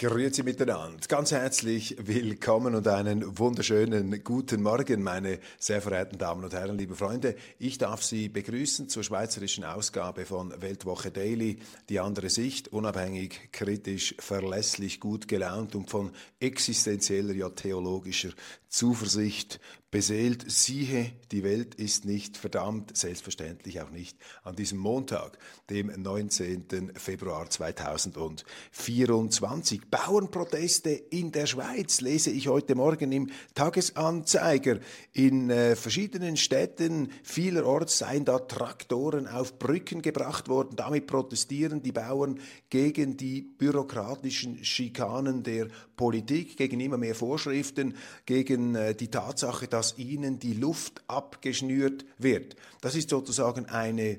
Grüezi 0.00 0.44
miteinander. 0.44 0.96
Ganz 1.08 1.32
herzlich 1.32 1.96
willkommen 1.98 2.76
und 2.76 2.86
einen 2.86 3.36
wunderschönen 3.36 4.22
guten 4.22 4.62
Morgen, 4.62 5.02
meine 5.02 5.40
sehr 5.58 5.82
verehrten 5.82 6.18
Damen 6.18 6.44
und 6.44 6.54
Herren, 6.54 6.78
liebe 6.78 6.94
Freunde. 6.94 7.34
Ich 7.58 7.78
darf 7.78 8.04
Sie 8.04 8.28
begrüßen 8.28 8.88
zur 8.88 9.02
schweizerischen 9.02 9.64
Ausgabe 9.64 10.24
von 10.24 10.54
Weltwoche 10.62 11.10
Daily. 11.10 11.58
Die 11.88 11.98
andere 11.98 12.30
Sicht, 12.30 12.68
unabhängig, 12.68 13.50
kritisch, 13.50 14.14
verlässlich, 14.20 15.00
gut 15.00 15.26
gelaunt 15.26 15.74
und 15.74 15.90
von 15.90 16.12
existenzieller, 16.38 17.34
ja 17.34 17.48
theologischer 17.48 18.30
Zuversicht 18.68 19.60
beseelt. 19.90 20.50
Siehe, 20.50 21.12
die 21.32 21.42
Welt 21.42 21.74
ist 21.74 22.04
nicht 22.04 22.36
verdammt, 22.36 22.94
selbstverständlich 22.96 23.80
auch 23.80 23.90
nicht 23.90 24.16
an 24.42 24.54
diesem 24.54 24.78
Montag, 24.78 25.38
dem 25.70 25.86
19. 25.86 26.92
Februar 26.94 27.48
2024. 27.48 29.90
Bauernproteste 29.90 30.90
in 30.90 31.32
der 31.32 31.46
Schweiz 31.46 32.02
lese 32.02 32.30
ich 32.30 32.48
heute 32.48 32.74
Morgen 32.74 33.12
im 33.12 33.30
Tagesanzeiger. 33.54 34.78
In 35.12 35.48
äh, 35.48 35.74
verschiedenen 35.74 36.36
Städten 36.36 37.10
vielerorts 37.22 37.96
seien 37.98 38.26
da 38.26 38.40
Traktoren 38.40 39.26
auf 39.26 39.58
Brücken 39.58 40.02
gebracht 40.02 40.48
worden. 40.48 40.76
Damit 40.76 41.06
protestieren 41.06 41.82
die 41.82 41.92
Bauern 41.92 42.40
gegen 42.68 43.16
die 43.16 43.40
bürokratischen 43.40 44.62
Schikanen 44.64 45.42
der 45.42 45.68
Politik, 45.96 46.58
gegen 46.58 46.80
immer 46.80 46.98
mehr 46.98 47.14
Vorschriften, 47.14 47.94
gegen 48.26 48.57
gegen 48.58 48.74
äh, 48.74 48.94
die 48.94 49.08
Tatsache, 49.08 49.68
dass 49.68 49.96
ihnen 49.98 50.38
die 50.38 50.54
Luft 50.54 51.02
abgeschnürt 51.06 52.04
wird. 52.18 52.56
Das 52.80 52.94
ist 52.96 53.10
sozusagen 53.10 53.66
eine 53.66 54.18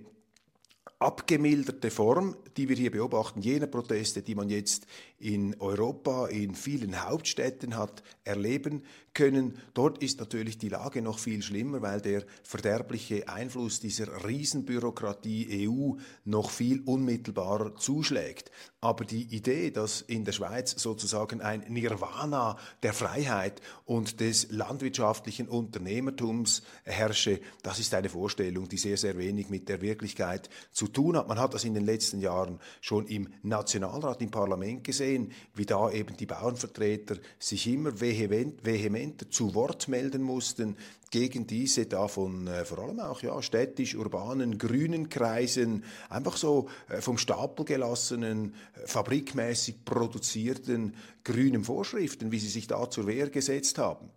abgemilderte 0.97 1.91
Form, 1.91 2.35
die 2.57 2.67
wir 2.69 2.75
hier 2.75 2.91
beobachten, 2.91 3.41
jener 3.41 3.67
Proteste, 3.67 4.21
die 4.21 4.35
man 4.35 4.49
jetzt 4.49 4.85
in 5.19 5.55
Europa, 5.59 6.27
in 6.27 6.55
vielen 6.55 7.05
Hauptstädten 7.05 7.77
hat 7.77 8.03
erleben 8.23 8.83
können. 9.13 9.57
Dort 9.73 10.01
ist 10.01 10.19
natürlich 10.19 10.57
die 10.57 10.69
Lage 10.69 11.01
noch 11.01 11.19
viel 11.19 11.41
schlimmer, 11.41 11.81
weil 11.81 11.99
der 11.99 12.23
verderbliche 12.43 13.27
Einfluss 13.27 13.79
dieser 13.79 14.25
Riesenbürokratie 14.25 15.67
EU 15.67 15.95
noch 16.25 16.49
viel 16.49 16.81
unmittelbarer 16.85 17.75
zuschlägt. 17.75 18.49
Aber 18.81 19.03
die 19.03 19.23
Idee, 19.35 19.71
dass 19.71 19.99
in 19.99 20.23
der 20.23 20.31
Schweiz 20.31 20.71
sozusagen 20.77 21.41
ein 21.41 21.65
Nirvana 21.67 22.57
der 22.81 22.93
Freiheit 22.93 23.61
und 23.83 24.21
des 24.21 24.51
landwirtschaftlichen 24.51 25.49
Unternehmertums 25.49 26.63
herrsche, 26.83 27.41
das 27.61 27.79
ist 27.79 27.93
eine 27.93 28.07
Vorstellung, 28.07 28.69
die 28.69 28.77
sehr, 28.77 28.95
sehr 28.95 29.17
wenig 29.17 29.49
mit 29.49 29.67
der 29.67 29.81
Wirklichkeit 29.81 30.49
zu 30.71 30.87
tun 30.87 31.17
hat. 31.17 31.27
Man 31.27 31.39
hat 31.39 31.53
das 31.53 31.65
in 31.65 31.73
den 31.73 31.85
letzten 31.85 32.21
Jahren 32.21 32.59
schon 32.79 33.05
im 33.07 33.27
Nationalrat, 33.43 34.21
im 34.21 34.31
Parlament 34.31 34.85
gesehen, 34.85 35.08
wie 35.53 35.65
da 35.65 35.91
eben 35.91 36.15
die 36.17 36.25
Bauernvertreter 36.25 37.17
sich 37.38 37.67
immer 37.67 37.99
vehement, 37.99 38.63
vehementer 38.65 39.29
zu 39.29 39.53
Wort 39.55 39.88
melden 39.88 40.21
mussten 40.21 40.75
gegen 41.11 41.47
diese 41.47 41.85
da 41.85 42.07
von 42.07 42.47
äh, 42.47 42.65
vor 42.65 42.79
allem 42.79 42.99
auch 42.99 43.21
ja, 43.21 43.41
städtisch-urbanen 43.41 44.57
grünen 44.57 45.09
Kreisen, 45.09 45.83
einfach 46.09 46.37
so 46.37 46.69
äh, 46.87 47.02
vom 47.02 47.17
Stapel 47.17 47.65
gelassenen, 47.65 48.53
äh, 48.75 48.87
fabrikmäßig 48.87 49.86
produzierten 49.86 50.95
grünen 51.23 51.64
Vorschriften, 51.64 52.31
wie 52.31 52.39
sie 52.39 52.49
sich 52.49 52.67
da 52.67 52.89
zur 52.89 53.08
Wehr 53.08 53.30
gesetzt 53.30 53.77
haben. 53.77 54.09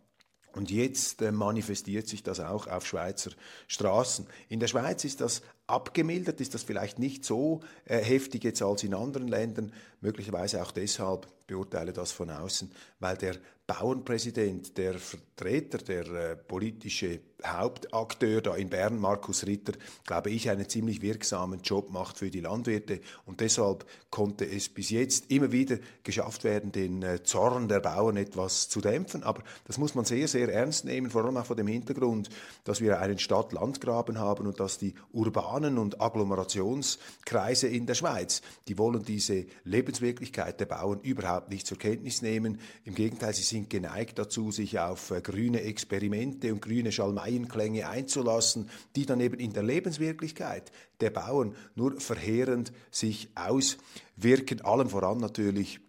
Und 0.54 0.70
jetzt 0.70 1.22
äh, 1.22 1.32
manifestiert 1.32 2.08
sich 2.08 2.22
das 2.22 2.40
auch 2.40 2.66
auf 2.66 2.86
Schweizer 2.86 3.30
Straßen. 3.68 4.26
In 4.48 4.60
der 4.60 4.66
Schweiz 4.66 5.04
ist 5.04 5.20
das 5.20 5.42
abgemildert, 5.66 6.40
ist 6.40 6.54
das 6.54 6.62
vielleicht 6.62 6.98
nicht 6.98 7.24
so 7.24 7.60
äh, 7.84 7.98
heftig 7.98 8.44
jetzt 8.44 8.62
als 8.62 8.82
in 8.82 8.94
anderen 8.94 9.28
Ländern, 9.28 9.72
möglicherweise 10.00 10.62
auch 10.62 10.70
deshalb, 10.70 11.26
beurteile 11.46 11.92
das 11.92 12.12
von 12.12 12.30
außen, 12.30 12.70
weil 13.00 13.16
der 13.16 13.36
Bauernpräsident, 13.72 14.76
der 14.76 14.98
Vertreter, 14.98 15.78
der 15.78 16.06
äh, 16.06 16.36
politische 16.36 17.20
Hauptakteur 17.44 18.40
da 18.40 18.54
in 18.54 18.68
Bern, 18.68 18.98
Markus 18.98 19.46
Ritter, 19.46 19.72
glaube 20.06 20.30
ich, 20.30 20.50
einen 20.50 20.68
ziemlich 20.68 21.02
wirksamen 21.02 21.60
Job 21.62 21.90
macht 21.90 22.18
für 22.18 22.30
die 22.30 22.40
Landwirte. 22.40 23.00
Und 23.26 23.40
deshalb 23.40 23.84
konnte 24.10 24.44
es 24.44 24.68
bis 24.68 24.90
jetzt 24.90 25.30
immer 25.30 25.50
wieder 25.52 25.78
geschafft 26.02 26.44
werden, 26.44 26.70
den 26.70 27.02
äh, 27.02 27.22
Zorn 27.22 27.68
der 27.68 27.80
Bauern 27.80 28.16
etwas 28.16 28.68
zu 28.68 28.80
dämpfen. 28.80 29.22
Aber 29.22 29.42
das 29.66 29.78
muss 29.78 29.94
man 29.94 30.04
sehr, 30.04 30.28
sehr 30.28 30.52
ernst 30.52 30.84
nehmen, 30.84 31.10
vor 31.10 31.24
allem 31.24 31.36
auch 31.36 31.46
vor 31.46 31.56
dem 31.56 31.66
Hintergrund, 31.66 32.28
dass 32.64 32.80
wir 32.80 33.00
einen 33.00 33.18
Stadt-Land-Graben 33.18 34.18
haben 34.18 34.46
und 34.46 34.60
dass 34.60 34.78
die 34.78 34.94
urbanen 35.12 35.78
und 35.78 36.00
Agglomerationskreise 36.00 37.68
in 37.68 37.86
der 37.86 37.94
Schweiz, 37.94 38.42
die 38.68 38.78
wollen 38.78 39.02
diese 39.02 39.46
Lebenswirklichkeit 39.64 40.60
der 40.60 40.66
Bauern 40.66 41.00
überhaupt 41.00 41.48
nicht 41.50 41.66
zur 41.66 41.78
Kenntnis 41.78 42.22
nehmen. 42.22 42.60
Im 42.84 42.94
Gegenteil, 42.94 43.34
sie 43.34 43.42
sind 43.42 43.61
geneigt 43.68 44.18
dazu, 44.18 44.50
sich 44.50 44.78
auf 44.78 45.10
äh, 45.10 45.20
grüne 45.20 45.62
Experimente 45.62 46.52
und 46.52 46.62
grüne 46.62 46.92
Schalmeienklänge 46.92 47.88
einzulassen, 47.88 48.70
die 48.96 49.06
dann 49.06 49.20
eben 49.20 49.38
in 49.38 49.52
der 49.52 49.62
Lebenswirklichkeit 49.62 50.72
der 51.00 51.10
Bauern 51.10 51.54
nur 51.74 52.00
verheerend 52.00 52.72
sich 52.90 53.30
auswirken, 53.34 54.60
allem 54.62 54.88
voran 54.88 55.18
natürlich 55.18 55.80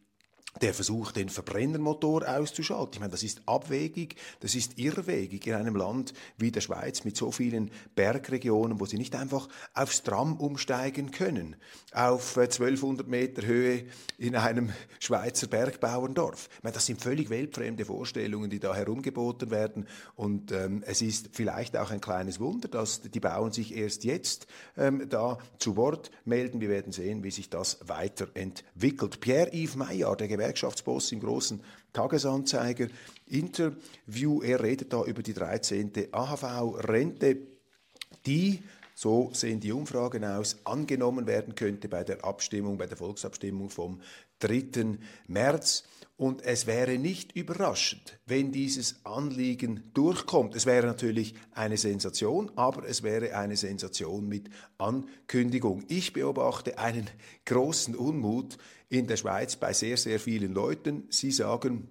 der 0.64 0.74
Versuch, 0.74 1.12
den 1.12 1.28
Verbrennermotor 1.28 2.26
auszuschalten. 2.26 2.94
Ich 2.94 3.00
meine, 3.02 3.12
das 3.12 3.22
ist 3.22 3.42
abwegig, 3.46 4.16
das 4.40 4.56
ist 4.56 4.80
irrwegig 4.80 5.46
in 5.46 5.56
einem 5.56 5.76
Land 5.76 6.14
wie 6.38 6.52
der 6.52 6.62
Schweiz 6.62 7.04
mit 7.04 7.18
so 7.18 7.34
vielen 7.34 7.70
Bergregionen, 7.96 8.80
wo 8.80 8.86
sie 8.86 8.98
nicht 8.98 9.14
einfach 9.14 9.50
aufs 9.74 10.04
Tram 10.04 10.38
umsteigen 10.38 11.12
können, 11.12 11.58
auf 11.92 12.38
1200 12.38 13.06
äh, 13.06 13.10
Meter 13.10 13.46
Höhe 13.46 13.84
in 14.18 14.38
einem 14.38 14.72
Schweizer 15.00 15.48
Bergbauerndorf. 15.48 16.48
Ich 16.58 16.64
meine, 16.64 16.76
das 16.76 16.86
sind 16.86 17.02
völlig 17.02 17.30
weltfremde 17.30 17.84
Vorstellungen, 17.84 18.50
die 18.50 18.62
da 18.62 18.74
herumgeboten 18.74 19.52
werden. 19.52 19.86
Und 20.16 20.54
ähm, 20.54 20.82
es 20.88 21.02
ist 21.02 21.32
vielleicht 21.34 21.76
auch 21.76 21.92
ein 21.92 22.00
kleines 22.00 22.40
Wunder, 22.40 22.70
dass 22.70 23.02
die 23.02 23.20
Bauern 23.20 23.52
sich 23.52 23.76
erst 23.76 24.06
jetzt 24.06 24.48
ähm, 24.78 25.10
da 25.10 25.40
zu 25.58 25.76
Wort 25.76 26.10
melden. 26.24 26.62
Wir 26.62 26.70
werden 26.70 26.94
sehen, 26.94 27.22
wie 27.26 27.32
sich 27.32 27.50
das 27.50 27.80
weiterentwickelt. 27.86 29.20
Pierre-Yves 29.20 29.76
Maillard, 29.76 30.22
der 30.22 30.30
Gewerkschaftsboss 30.54 31.12
im 31.12 31.20
großen 31.20 31.60
Tagesanzeiger 31.92 32.88
Interview. 33.28 34.42
Er 34.42 34.62
redet 34.62 34.94
da 34.94 35.04
über 35.04 35.24
die 35.24 35.34
13. 35.34 35.92
AHV-Rente, 36.12 37.38
die 38.26 38.62
so 38.96 39.32
sehen 39.34 39.60
die 39.60 39.72
Umfragen 39.72 40.24
aus, 40.24 40.58
angenommen 40.66 41.28
werden 41.28 41.56
könnte 41.56 41.88
bei 41.88 42.04
der 42.04 42.24
Abstimmung, 42.24 42.78
bei 42.78 42.88
der 42.88 42.98
Volksabstimmung 42.98 43.70
vom 43.70 44.02
3. 44.40 44.98
März. 45.28 45.84
Und 46.16 46.44
es 46.44 46.68
wäre 46.68 47.00
nicht 47.00 47.36
überraschend, 47.36 48.20
wenn 48.28 48.52
dieses 48.52 49.04
Anliegen 49.04 49.90
durchkommt. 49.94 50.56
Es 50.56 50.68
wäre 50.68 50.86
natürlich 50.86 51.34
eine 51.52 51.78
Sensation, 51.78 52.52
aber 52.56 52.88
es 52.88 53.02
wäre 53.02 53.36
eine 53.36 53.58
Sensation 53.58 54.28
mit 54.30 54.50
Ankündigung. 54.78 55.84
Ich 55.88 56.14
beobachte 56.14 56.78
einen 56.78 57.10
großen 57.46 57.96
Unmut 57.96 58.58
in 58.90 59.08
der 59.08 59.18
Schweiz 59.18 59.56
bei 59.56 59.74
sehr, 59.74 59.98
sehr 59.98 60.20
vielen 60.20 60.54
Leuten. 60.54 61.08
Sie 61.10 61.32
sagen, 61.32 61.88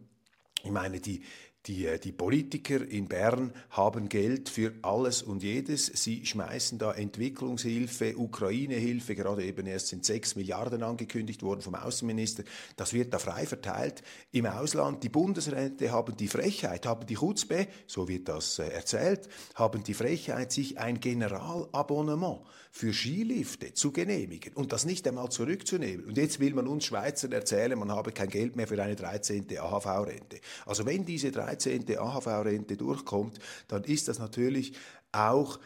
ich 0.63 0.71
meine, 0.71 1.01
die 1.01 1.23
die, 1.67 1.87
äh, 1.87 1.99
die 1.99 2.13
Politiker 2.13 2.87
in 2.87 3.07
Bern 3.07 3.53
haben 3.71 4.09
Geld 4.09 4.49
für 4.49 4.73
alles 4.83 5.23
und 5.23 5.43
jedes. 5.43 5.87
Sie 5.87 6.27
schmeißen 6.27 6.79
da 6.79 6.93
Entwicklungshilfe, 6.93 8.19
Ukraine-Hilfe, 8.19 9.15
gerade 9.15 9.45
eben 9.45 9.67
erst 9.67 9.89
sind 9.89 10.05
sechs 10.05 10.35
Milliarden 10.35 10.83
angekündigt 10.83 11.43
worden 11.43 11.61
vom 11.61 11.75
Außenminister. 11.75 12.43
Das 12.77 12.93
wird 12.93 13.15
da 13.15 13.19
frei 13.19 13.47
verteilt 13.47 14.03
im 14.33 14.47
Ausland. 14.47 15.05
Die 15.05 15.09
Bundesräte 15.09 15.93
haben 15.93 16.17
die 16.17 16.29
Frechheit, 16.29 16.87
haben 16.87 17.07
die 17.07 17.15
Chutzpe, 17.15 17.69
so 17.87 18.09
wird 18.09 18.29
das 18.29 18.59
äh, 18.59 18.69
erzählt, 18.69 19.29
haben 19.55 19.85
die 19.85 19.95
Frechheit, 19.95 20.51
sich 20.51 20.79
ein 20.79 20.99
Generalabonnement 20.99 22.41
für 22.75 22.95
Skilifte 22.95 23.75
zu 23.75 23.93
genehmigen 23.93 24.55
und 24.55 24.73
das 24.73 24.87
nicht 24.87 25.07
einmal 25.07 25.29
zurückzunehmen. 25.29 26.07
Und 26.07 26.17
jetzt 26.17 26.41
will 26.41 26.55
man 26.55 26.67
uns 26.67 26.87
Schweizern 26.87 27.31
erzählen, 27.33 27.79
man 27.79 27.93
habe 27.93 28.13
kein 28.13 28.31
Geld 28.31 28.57
mehr 28.57 28.67
für 28.67 28.83
eine 28.83 28.97
13. 28.97 29.47
AHV-Rente. 29.59 30.41
Also 30.65 30.87
wenn 30.87 31.05
diese 31.05 31.31
13. 31.57 31.99
AHV-Rente 31.99 32.77
durchkommt, 32.77 33.39
dann 33.69 33.85
ist 33.85 34.09
das 34.09 34.19
natürlich 34.19 34.75
auch 35.13 35.59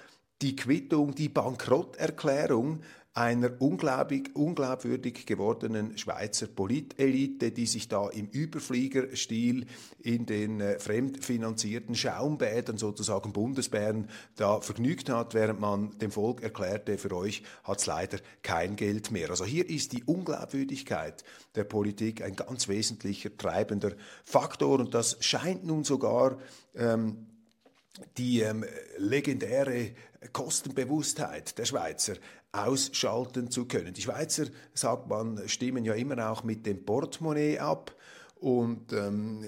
die 0.43 0.57
Quittung, 0.57 1.15
die 1.15 1.29
Bankrotterklärung 1.29 2.81
einer 3.17 3.51
unglaubwürdig 3.61 5.25
gewordenen 5.25 5.97
Schweizer 5.97 6.49
Politelite, 6.49 7.51
die 7.51 7.65
sich 7.65 7.89
da 7.89 8.11
im 8.11 8.29
Überfliegerstil 8.29 9.65
in 10.03 10.27
den 10.27 10.61
äh, 10.61 10.79
fremdfinanzierten 10.79 11.95
Schaumbädern, 11.95 12.77
sozusagen 12.77 13.33
Bundesbären, 13.33 14.11
da 14.37 14.61
vergnügt 14.61 15.09
hat, 15.09 15.33
während 15.33 15.61
man 15.61 15.99
dem 15.99 16.11
Volk 16.11 16.43
erklärte, 16.43 16.99
für 16.99 17.17
euch 17.17 17.43
hat 17.65 17.79
es 17.79 17.87
leider 17.87 18.19
kein 18.43 18.77
Geld 18.77 19.11
mehr. 19.11 19.31
Also 19.31 19.47
hier 19.47 19.67
ist 19.67 19.95
die 19.95 20.05
Unglaubwürdigkeit 20.05 21.25
der 21.55 21.65
Politik 21.65 22.23
ein 22.23 22.37
ganz 22.37 22.69
wesentlicher 22.69 23.35
treibender 23.35 23.93
Faktor 24.25 24.81
und 24.81 24.93
das 24.93 25.17
scheint 25.21 25.65
nun 25.65 25.85
sogar 25.85 26.37
ähm, 26.75 27.27
die 28.17 28.41
ähm, 28.41 28.65
legendäre 28.99 29.93
Kostenbewusstheit 30.33 31.59
der 31.59 31.65
Schweizer 31.65 32.15
ausschalten 32.53 33.51
zu 33.51 33.67
können. 33.67 33.93
Die 33.93 34.03
Schweizer, 34.03 34.47
sagt 34.75 35.09
man, 35.09 35.49
stimmen 35.49 35.85
ja 35.85 35.95
immer 35.95 36.31
auch 36.31 36.43
mit 36.43 36.67
dem 36.67 36.85
Portemonnaie 36.85 37.59
ab 37.59 37.95
und 38.41 38.93
ähm, 38.93 39.45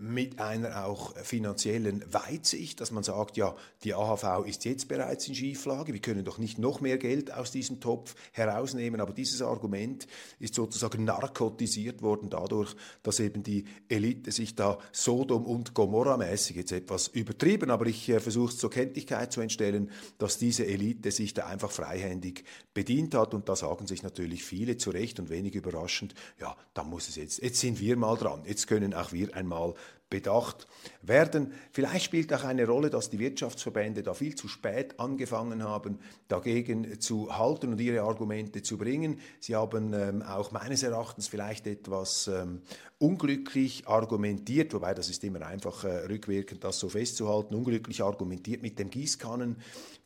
mit 0.00 0.38
einer 0.38 0.86
auch 0.86 1.16
finanziellen 1.16 2.04
Weitsicht, 2.12 2.80
dass 2.80 2.90
man 2.90 3.02
sagt, 3.02 3.36
ja, 3.36 3.54
die 3.84 3.94
AHV 3.94 4.46
ist 4.46 4.64
jetzt 4.64 4.88
bereits 4.88 5.26
in 5.28 5.34
Schieflage, 5.34 5.92
wir 5.92 6.00
können 6.00 6.24
doch 6.24 6.38
nicht 6.38 6.58
noch 6.58 6.80
mehr 6.80 6.98
Geld 6.98 7.32
aus 7.32 7.50
diesem 7.50 7.80
Topf 7.80 8.14
herausnehmen, 8.32 9.00
aber 9.00 9.12
dieses 9.12 9.42
Argument 9.42 10.06
ist 10.38 10.54
sozusagen 10.54 11.04
narkotisiert 11.04 12.02
worden 12.02 12.30
dadurch, 12.30 12.74
dass 13.02 13.20
eben 13.20 13.42
die 13.42 13.64
Elite 13.88 14.30
sich 14.32 14.54
da 14.54 14.78
Sodom 14.92 15.44
und 15.46 15.74
Gomorra 15.74 16.16
mäßig 16.16 16.56
jetzt 16.56 16.72
etwas 16.72 17.08
übertrieben, 17.08 17.70
aber 17.70 17.86
ich 17.86 18.08
äh, 18.08 18.20
versuche 18.20 18.52
es 18.52 18.58
zur 18.58 18.70
Kenntlichkeit 18.70 19.32
zu 19.32 19.40
entstellen, 19.40 19.90
dass 20.18 20.38
diese 20.38 20.66
Elite 20.66 21.10
sich 21.10 21.34
da 21.34 21.46
einfach 21.46 21.70
freihändig 21.70 22.44
bedient 22.74 23.14
hat. 23.14 23.34
Und 23.34 23.48
da 23.48 23.56
sagen 23.56 23.86
sich 23.86 24.02
natürlich 24.02 24.44
viele 24.44 24.76
zu 24.76 24.90
Recht 24.90 25.18
und 25.18 25.30
wenig 25.30 25.54
überraschend, 25.54 26.14
ja, 26.40 26.56
da 26.74 26.84
muss 26.84 27.08
es 27.08 27.16
jetzt, 27.16 27.42
jetzt 27.42 27.60
sind 27.60 27.80
wir 27.80 27.96
mal 27.96 28.16
dran, 28.16 28.42
jetzt 28.46 28.66
können 28.66 28.94
auch 28.94 29.12
wir 29.12 29.34
einmal 29.34 29.74
bedacht 30.10 30.66
werden. 31.02 31.52
Vielleicht 31.70 32.06
spielt 32.06 32.32
auch 32.32 32.44
eine 32.44 32.66
Rolle, 32.66 32.90
dass 32.90 33.10
die 33.10 33.18
Wirtschaftsverbände 33.18 34.02
da 34.02 34.14
viel 34.14 34.34
zu 34.34 34.48
spät 34.48 34.98
angefangen 34.98 35.62
haben, 35.62 35.98
dagegen 36.28 37.00
zu 37.00 37.36
halten 37.36 37.72
und 37.72 37.80
ihre 37.80 38.02
Argumente 38.02 38.62
zu 38.62 38.78
bringen. 38.78 39.20
Sie 39.40 39.54
haben 39.54 39.92
ähm, 39.92 40.22
auch 40.22 40.50
meines 40.50 40.82
Erachtens 40.82 41.28
vielleicht 41.28 41.66
etwas 41.66 42.28
ähm, 42.28 42.62
unglücklich 42.98 43.86
argumentiert, 43.86 44.72
wobei 44.74 44.94
das 44.94 45.10
ist 45.10 45.22
immer 45.24 45.42
einfach 45.42 45.84
äh, 45.84 46.06
rückwirkend, 46.06 46.64
das 46.64 46.78
so 46.78 46.88
festzuhalten, 46.88 47.54
unglücklich 47.54 48.02
argumentiert 48.02 48.62
mit 48.62 48.78
dem 48.78 48.90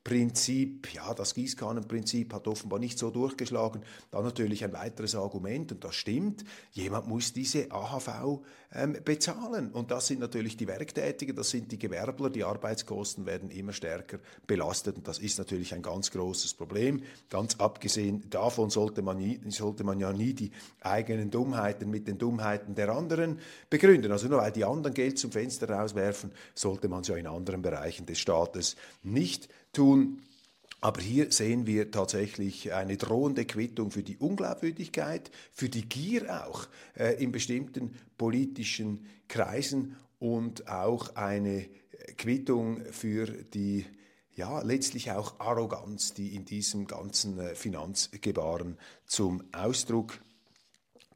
Gießkannenprinzip. 0.05 0.93
Ja, 0.95 1.15
das 1.15 1.35
Gießkannenprinzip 1.35 2.33
hat 2.35 2.49
offenbar 2.49 2.79
nicht 2.79 2.99
so 2.99 3.11
durchgeschlagen. 3.11 3.83
Dann 4.11 4.25
natürlich 4.25 4.65
ein 4.65 4.73
weiteres 4.73 5.15
Argument, 5.15 5.73
und 5.73 5.85
das 5.85 5.95
stimmt, 5.95 6.45
jemand 6.73 7.07
muss 7.07 7.33
diese 7.33 7.71
AHV 7.71 8.41
ähm, 8.75 8.97
bezahlen. 9.05 9.71
Und 9.71 9.91
das 9.91 10.09
sind 10.09 10.21
natürlich 10.21 10.57
die 10.57 10.67
Werktätigen, 10.67 11.37
das 11.37 11.51
sind 11.51 11.71
die 11.71 11.79
Gewerbler, 11.79 12.31
die 12.31 12.43
Arbeitskosten 12.43 13.27
werden 13.27 13.51
immer 13.51 13.73
stärker 13.73 14.19
belastet 14.47 14.97
und 14.97 15.07
das 15.07 15.19
ist 15.19 15.39
natürlich 15.39 15.75
ein 15.75 15.83
ganz 15.83 16.11
großes 16.11 16.55
Problem. 16.55 17.03
Ganz 17.31 17.57
abgesehen 17.57 18.29
davon 18.31 18.71
sollte 18.71 19.03
man, 19.03 19.19
nie, 19.19 19.41
sollte 19.49 19.85
man 19.85 20.01
ja 20.01 20.13
nie 20.13 20.35
die 20.35 20.51
eigenen 20.81 21.31
Dummheiten 21.31 21.91
mit 21.91 22.09
den 22.09 22.19
Dummheiten 22.19 22.75
der 22.75 22.91
anderen 22.91 23.39
begründen. 23.71 24.11
Also 24.11 24.29
nur 24.29 24.39
weil 24.39 24.53
die 24.53 24.65
anderen 24.65 24.95
Geld 24.95 25.19
zum 25.19 25.31
Fenster 25.31 25.71
rauswerfen, 25.71 26.33
sollte 26.55 26.89
man 26.89 27.03
es 27.03 27.09
ja 27.09 27.17
in 27.17 27.27
anderen 27.27 27.63
Bereichen 27.63 28.07
des 28.07 28.19
Staates 28.19 28.77
nicht 29.03 29.49
tun. 29.73 30.23
Aber 30.81 31.01
hier 31.01 31.31
sehen 31.31 31.67
wir 31.67 31.91
tatsächlich 31.91 32.73
eine 32.73 32.97
drohende 32.97 33.45
Quittung 33.45 33.91
für 33.91 34.03
die 34.03 34.17
Unglaubwürdigkeit, 34.17 35.31
für 35.53 35.69
die 35.69 35.89
Gier 35.89 36.45
auch 36.45 36.67
äh, 36.97 37.23
in 37.23 37.31
bestimmten 37.31 37.95
politischen 38.19 39.07
Kreisen 39.29 39.97
und 40.19 40.69
auch 40.69 41.15
eine 41.15 41.69
Quittung 42.17 42.85
für 42.91 43.27
die 43.27 43.87
ja, 44.35 44.63
letztlich 44.63 45.11
auch 45.11 45.39
Arroganz, 45.41 46.15
die 46.15 46.35
in 46.35 46.45
diesem 46.45 46.87
ganzen 46.87 47.39
äh, 47.39 47.55
Finanzgebaren 47.55 48.79
zum 49.05 49.43
Ausdruck 49.53 50.19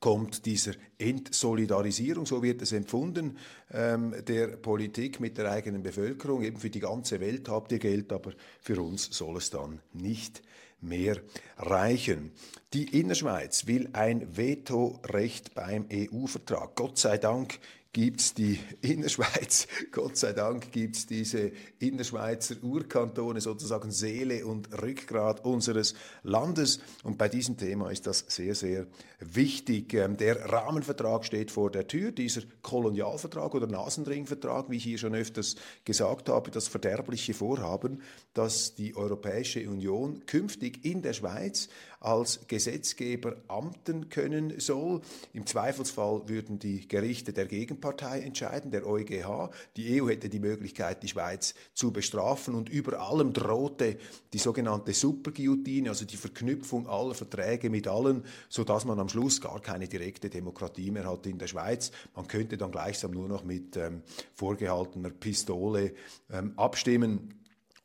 kommt 0.07 0.47
dieser 0.47 0.71
Entsolidarisierung, 0.99 2.27
so 2.27 2.41
wird 2.41 2.63
es 2.63 2.71
empfunden, 2.71 3.37
ähm, 3.73 4.15
der 4.29 4.57
Politik 4.57 5.19
mit 5.19 5.37
der 5.37 5.51
eigenen 5.51 5.83
Bevölkerung. 5.83 6.45
Eben 6.45 6.59
für 6.59 6.71
die 6.71 6.79
ganze 6.79 7.19
Welt 7.19 7.49
habt 7.49 7.73
ihr 7.73 7.81
Geld, 7.81 8.13
aber 8.13 8.31
für 8.61 8.81
uns 8.81 9.09
soll 9.11 9.39
es 9.39 9.51
dann 9.51 9.81
nicht 9.93 10.45
mehr 10.81 11.17
reichen. 11.57 12.31
Die 12.73 13.01
Innerschweiz 13.01 13.67
will 13.67 13.89
ein 13.95 14.37
Vetorecht 14.37 15.55
beim 15.55 15.87
EU-Vertrag. 15.93 16.77
Gott 16.77 16.99
sei 16.99 17.19
Dank 17.19 17.59
gibt 17.97 18.21
es 18.21 18.35
die 18.35 18.61
Innerschweiz, 18.83 19.69
Gott 19.91 20.19
sei 20.19 20.35
Dank 20.35 20.71
gibt 20.71 20.97
es 20.97 21.07
diese 21.07 21.51
Innerschweizer 21.79 22.57
Urkantone, 22.63 23.41
sozusagen 23.41 23.91
Seele 23.91 24.45
und 24.45 24.69
Rückgrat 24.83 25.43
unseres 25.47 25.95
Landes. 26.23 26.81
Und 27.05 27.17
bei 27.17 27.31
diesem 27.31 27.57
Thema 27.57 27.89
ist 27.91 28.07
das 28.07 28.27
sehr, 28.29 28.55
sehr 28.55 28.87
wichtig. 29.19 29.95
Ähm, 29.95 30.19
der 30.19 30.45
Rahmenvertrag 30.53 31.25
steht 31.25 31.51
vor 31.51 31.71
der 31.71 31.87
Tür, 31.87 32.13
dieser 32.13 32.43
Kolonialvertrag 32.61 33.55
oder 33.55 33.67
Nasenringvertrag, 33.67 34.69
wie 34.69 34.77
ich 34.77 34.85
hier 34.85 34.99
schon 34.99 35.15
öfters 35.15 35.57
gesagt 35.87 36.29
habe, 36.29 36.51
das 36.51 36.69
verderbliche 36.69 37.33
Vorhaben, 37.33 38.03
dass 38.35 38.75
die 38.75 38.95
Europäische 38.95 39.67
Union 39.71 40.27
künftig 40.27 40.85
in 40.85 41.01
der 41.01 41.15
Schweiz 41.15 41.71
als 42.01 42.47
Gesetzgeber 42.47 43.37
amten 43.49 44.09
können 44.09 44.59
soll. 44.59 45.01
Im 45.33 45.47
Zweifelsfall 45.47 46.29
würden 46.29 46.59
die 46.59 46.87
Gerichte 46.89 47.33
der 47.33 47.47
Gegenpartei 47.47 48.21
entscheiden, 48.21 48.71
der 48.71 48.87
EuGH. 48.87 49.51
Die 49.77 50.01
EU 50.01 50.09
hätte 50.09 50.29
die 50.29 50.39
Möglichkeit, 50.39 51.03
die 51.03 51.09
Schweiz 51.09 51.55
zu 51.75 51.93
bestrafen 51.93 52.55
und 52.55 52.69
über 52.69 53.01
allem 53.01 53.33
drohte 53.33 53.99
die 54.33 54.39
sogenannte 54.39 54.93
Superguillotine, 54.93 55.89
also 55.89 56.05
die 56.05 56.17
Verknüpfung 56.17 56.89
aller 56.89 57.15
Verträge 57.15 57.71
mit 57.71 57.89
allen, 57.89 58.25
sodass 58.49 58.85
man 58.85 58.99
am 58.99 59.09
Schluss 59.09 59.41
gar 59.41 59.61
keine 59.61 59.89
direkte 59.89 60.31
Demokratie 60.31 60.91
mehr 60.91 61.11
hat 61.11 61.27
in 61.27 61.39
der 61.39 61.47
Schweiz. 61.47 61.91
Man 62.15 62.29
könnte 62.29 62.57
dann 62.57 62.71
gleichsam 62.71 63.13
nur 63.13 63.29
noch 63.29 63.45
mit 63.45 63.77
ähm, 63.77 64.03
vorgehaltener 64.35 65.11
Pistole 65.11 65.95
ähm, 66.31 66.53
abstimmen 66.57 67.35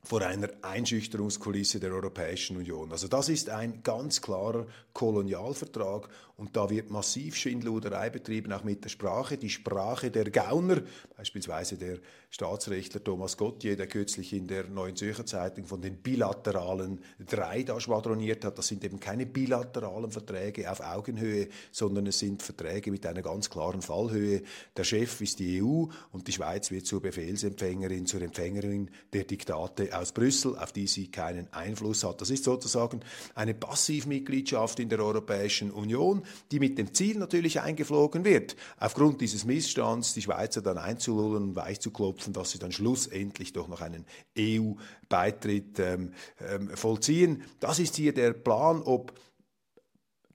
vor 0.04 0.22
einer 0.22 0.50
Einschüchterungskulisse 0.62 1.80
der 1.80 1.92
Europäischen 1.92 2.58
Union. 2.58 2.92
Also 2.92 3.08
das 3.08 3.30
ist 3.30 3.50
ein 3.50 3.84
ganz 3.84 4.22
klarer 4.22 4.66
Kolonialvertrag 4.94 6.10
und 6.42 6.58
da 6.58 6.72
wird 6.72 6.90
massiv 6.90 7.36
Schindluderei 7.36 8.10
betrieben, 8.10 8.52
auch 8.52 8.64
mit 8.64 8.84
der 8.84 8.90
Sprache. 8.90 9.38
Die 9.38 9.52
Sprache 9.52 10.10
der 10.10 10.32
Gauner, 10.32 10.82
beispielsweise 11.16 11.78
der 11.78 12.00
Staatsrechtler 12.32 13.04
Thomas 13.04 13.38
Gauthier, 13.38 13.76
der 13.78 13.86
kürzlich 13.86 14.34
in 14.34 14.48
der 14.48 14.68
Neuen 14.68 14.96
Zürcher 14.96 15.26
Zeitung 15.26 15.66
von 15.66 15.82
den 15.82 15.98
bilateralen 15.98 17.02
drei 17.20 17.62
da 17.62 17.80
schwadroniert 17.80 18.44
hat. 18.44 18.58
Das 18.58 18.68
sind 18.68 18.84
eben 18.84 19.00
keine 19.00 19.28
bilateralen 19.28 20.10
Verträge 20.10 20.72
auf 20.72 20.80
Augenhöhe, 20.80 21.48
sondern 21.72 22.08
es 22.08 22.18
sind 22.18 22.42
Verträge 22.42 22.90
mit 22.90 23.06
einer 23.06 23.22
ganz 23.22 23.52
klaren 23.52 23.84
Fallhöhe. 23.84 24.42
Der 24.76 24.84
Chef 24.84 25.22
ist 25.22 25.38
die 25.38 25.62
EU 25.62 25.86
und 26.12 26.28
die 26.28 26.32
Schweiz 26.32 26.72
wird 26.72 26.88
zur 26.88 27.02
Befehlsempfängerin, 27.02 28.08
zur 28.08 28.24
Empfängerin 28.24 28.90
der 29.14 29.26
Diktate 29.26 29.91
aus 29.94 30.12
Brüssel, 30.12 30.58
auf 30.58 30.72
die 30.72 30.88
sie 30.88 31.10
keinen 31.10 31.52
Einfluss 31.54 32.04
hat. 32.04 32.22
Das 32.22 32.30
ist 32.30 32.44
sozusagen 32.44 33.02
eine 33.36 33.54
Passivmitgliedschaft 33.54 34.80
in 34.80 34.90
der 34.90 35.00
Europäischen 35.00 35.72
Union 35.72 36.24
die 36.52 36.60
mit 36.60 36.78
dem 36.78 36.94
Ziel 36.94 37.18
natürlich 37.18 37.62
eingeflogen 37.62 38.26
wird, 38.26 38.56
aufgrund 38.78 39.22
dieses 39.22 39.46
Missstands 39.46 40.14
die 40.14 40.22
Schweizer 40.22 40.62
dann 40.62 40.78
einzulullen 40.78 41.44
und 41.44 41.56
weichzuklopfen, 41.56 42.34
dass 42.34 42.52
sie 42.52 42.60
dann 42.60 42.72
schlussendlich 42.72 43.54
doch 43.54 43.68
noch 43.68 43.82
einen 43.82 44.06
EU-Beitritt 44.38 45.80
ähm, 45.80 46.14
ähm, 46.40 46.70
vollziehen. 46.70 47.44
Das 47.60 47.80
ist 47.80 47.96
hier 47.96 48.14
der 48.14 48.34
Plan, 48.34 48.82
ob 48.84 49.14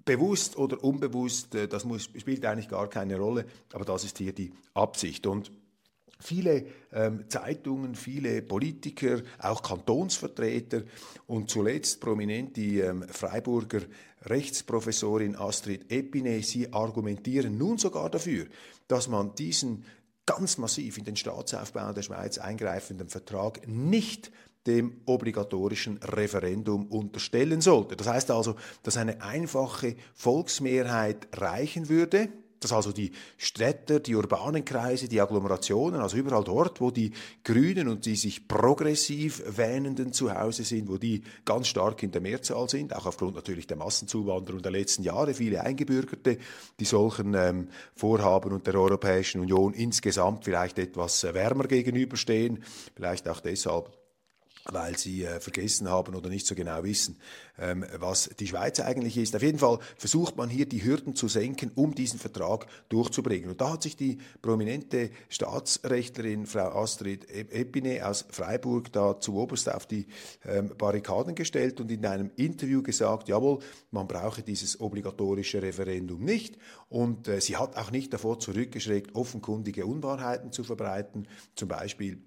bewusst 0.04 0.56
oder 0.56 0.82
unbewusst, 0.82 1.54
äh, 1.54 1.68
das 1.68 1.84
muss, 1.84 2.04
spielt 2.04 2.44
eigentlich 2.44 2.68
gar 2.68 2.88
keine 2.88 3.16
Rolle, 3.16 3.46
aber 3.72 3.84
das 3.84 4.04
ist 4.04 4.18
hier 4.18 4.32
die 4.32 4.52
Absicht. 4.74 5.26
Und 5.26 5.52
Viele 6.18 6.66
ähm, 6.92 7.24
Zeitungen, 7.28 7.94
viele 7.94 8.40
Politiker, 8.42 9.22
auch 9.38 9.62
Kantonsvertreter 9.62 10.82
und 11.26 11.50
zuletzt 11.50 12.00
prominent 12.00 12.56
die 12.56 12.80
ähm, 12.80 13.04
Freiburger 13.08 13.82
Rechtsprofessorin 14.22 15.36
Astrid 15.36 15.90
Epine, 15.92 16.42
sie 16.42 16.72
argumentieren 16.72 17.58
nun 17.58 17.78
sogar 17.78 18.10
dafür, 18.10 18.46
dass 18.88 19.08
man 19.08 19.34
diesen 19.34 19.84
ganz 20.24 20.58
massiv 20.58 20.98
in 20.98 21.04
den 21.04 21.16
Staatsaufbau 21.16 21.92
der 21.92 22.02
Schweiz 22.02 22.38
eingreifenden 22.38 23.08
Vertrag 23.08 23.66
nicht 23.68 24.32
dem 24.66 25.00
obligatorischen 25.06 25.98
Referendum 25.98 26.86
unterstellen 26.86 27.60
sollte. 27.60 27.94
Das 27.94 28.08
heißt 28.08 28.30
also, 28.32 28.56
dass 28.82 28.96
eine 28.96 29.22
einfache 29.22 29.94
Volksmehrheit 30.14 31.28
reichen 31.34 31.88
würde, 31.88 32.28
dass 32.60 32.72
also 32.72 32.92
die 32.92 33.12
Städte, 33.36 34.00
die 34.00 34.14
urbanen 34.14 34.64
Kreise, 34.64 35.08
die 35.08 35.20
Agglomerationen, 35.20 36.00
also 36.00 36.16
überall 36.16 36.44
dort, 36.44 36.80
wo 36.80 36.90
die 36.90 37.12
Grünen 37.44 37.88
und 37.88 38.06
die 38.06 38.16
sich 38.16 38.48
progressiv 38.48 39.42
wähnenden 39.46 40.12
zu 40.12 40.32
Hause 40.34 40.64
sind, 40.64 40.88
wo 40.88 40.96
die 40.96 41.22
ganz 41.44 41.68
stark 41.68 42.02
in 42.02 42.12
der 42.12 42.20
Mehrzahl 42.20 42.68
sind, 42.68 42.94
auch 42.94 43.06
aufgrund 43.06 43.34
natürlich 43.34 43.66
der 43.66 43.76
Massenzuwanderung 43.76 44.62
der 44.62 44.72
letzten 44.72 45.02
Jahre, 45.02 45.34
viele 45.34 45.62
Eingebürgerte, 45.62 46.38
die 46.80 46.84
solchen 46.84 47.34
ähm, 47.34 47.68
Vorhaben 47.94 48.52
und 48.52 48.66
der 48.66 48.74
Europäischen 48.74 49.40
Union 49.40 49.74
insgesamt 49.74 50.44
vielleicht 50.44 50.78
etwas 50.78 51.24
äh, 51.24 51.34
wärmer 51.34 51.64
gegenüberstehen, 51.64 52.62
vielleicht 52.94 53.28
auch 53.28 53.40
deshalb 53.40 54.05
weil 54.72 54.96
sie 54.96 55.24
äh, 55.24 55.40
vergessen 55.40 55.88
haben 55.88 56.14
oder 56.14 56.28
nicht 56.28 56.46
so 56.46 56.54
genau 56.54 56.82
wissen, 56.84 57.16
ähm, 57.58 57.84
was 57.98 58.30
die 58.38 58.46
Schweiz 58.46 58.80
eigentlich 58.80 59.16
ist. 59.16 59.34
Auf 59.36 59.42
jeden 59.42 59.58
Fall 59.58 59.78
versucht 59.96 60.36
man 60.36 60.48
hier 60.48 60.66
die 60.66 60.84
Hürden 60.84 61.14
zu 61.14 61.28
senken, 61.28 61.70
um 61.74 61.94
diesen 61.94 62.18
Vertrag 62.18 62.66
durchzubringen. 62.88 63.50
Und 63.50 63.60
da 63.60 63.72
hat 63.72 63.82
sich 63.82 63.96
die 63.96 64.18
prominente 64.42 65.10
Staatsrechtlerin 65.28 66.46
Frau 66.46 66.82
Astrid 66.82 67.30
Epine 67.30 68.06
aus 68.06 68.24
Freiburg 68.30 68.92
da 68.92 69.18
zu 69.20 69.36
oberst 69.36 69.72
auf 69.72 69.86
die 69.86 70.06
ähm, 70.44 70.72
Barrikaden 70.76 71.34
gestellt 71.34 71.80
und 71.80 71.90
in 71.90 72.04
einem 72.04 72.30
Interview 72.36 72.82
gesagt, 72.82 73.28
jawohl, 73.28 73.60
man 73.90 74.06
brauche 74.06 74.42
dieses 74.42 74.80
obligatorische 74.80 75.62
Referendum 75.62 76.24
nicht. 76.24 76.58
Und 76.88 77.28
äh, 77.28 77.40
sie 77.40 77.56
hat 77.56 77.76
auch 77.76 77.90
nicht 77.90 78.12
davor 78.12 78.38
zurückgeschreckt, 78.38 79.14
offenkundige 79.14 79.86
Unwahrheiten 79.86 80.52
zu 80.52 80.64
verbreiten, 80.64 81.28
zum 81.54 81.68
Beispiel 81.68 82.22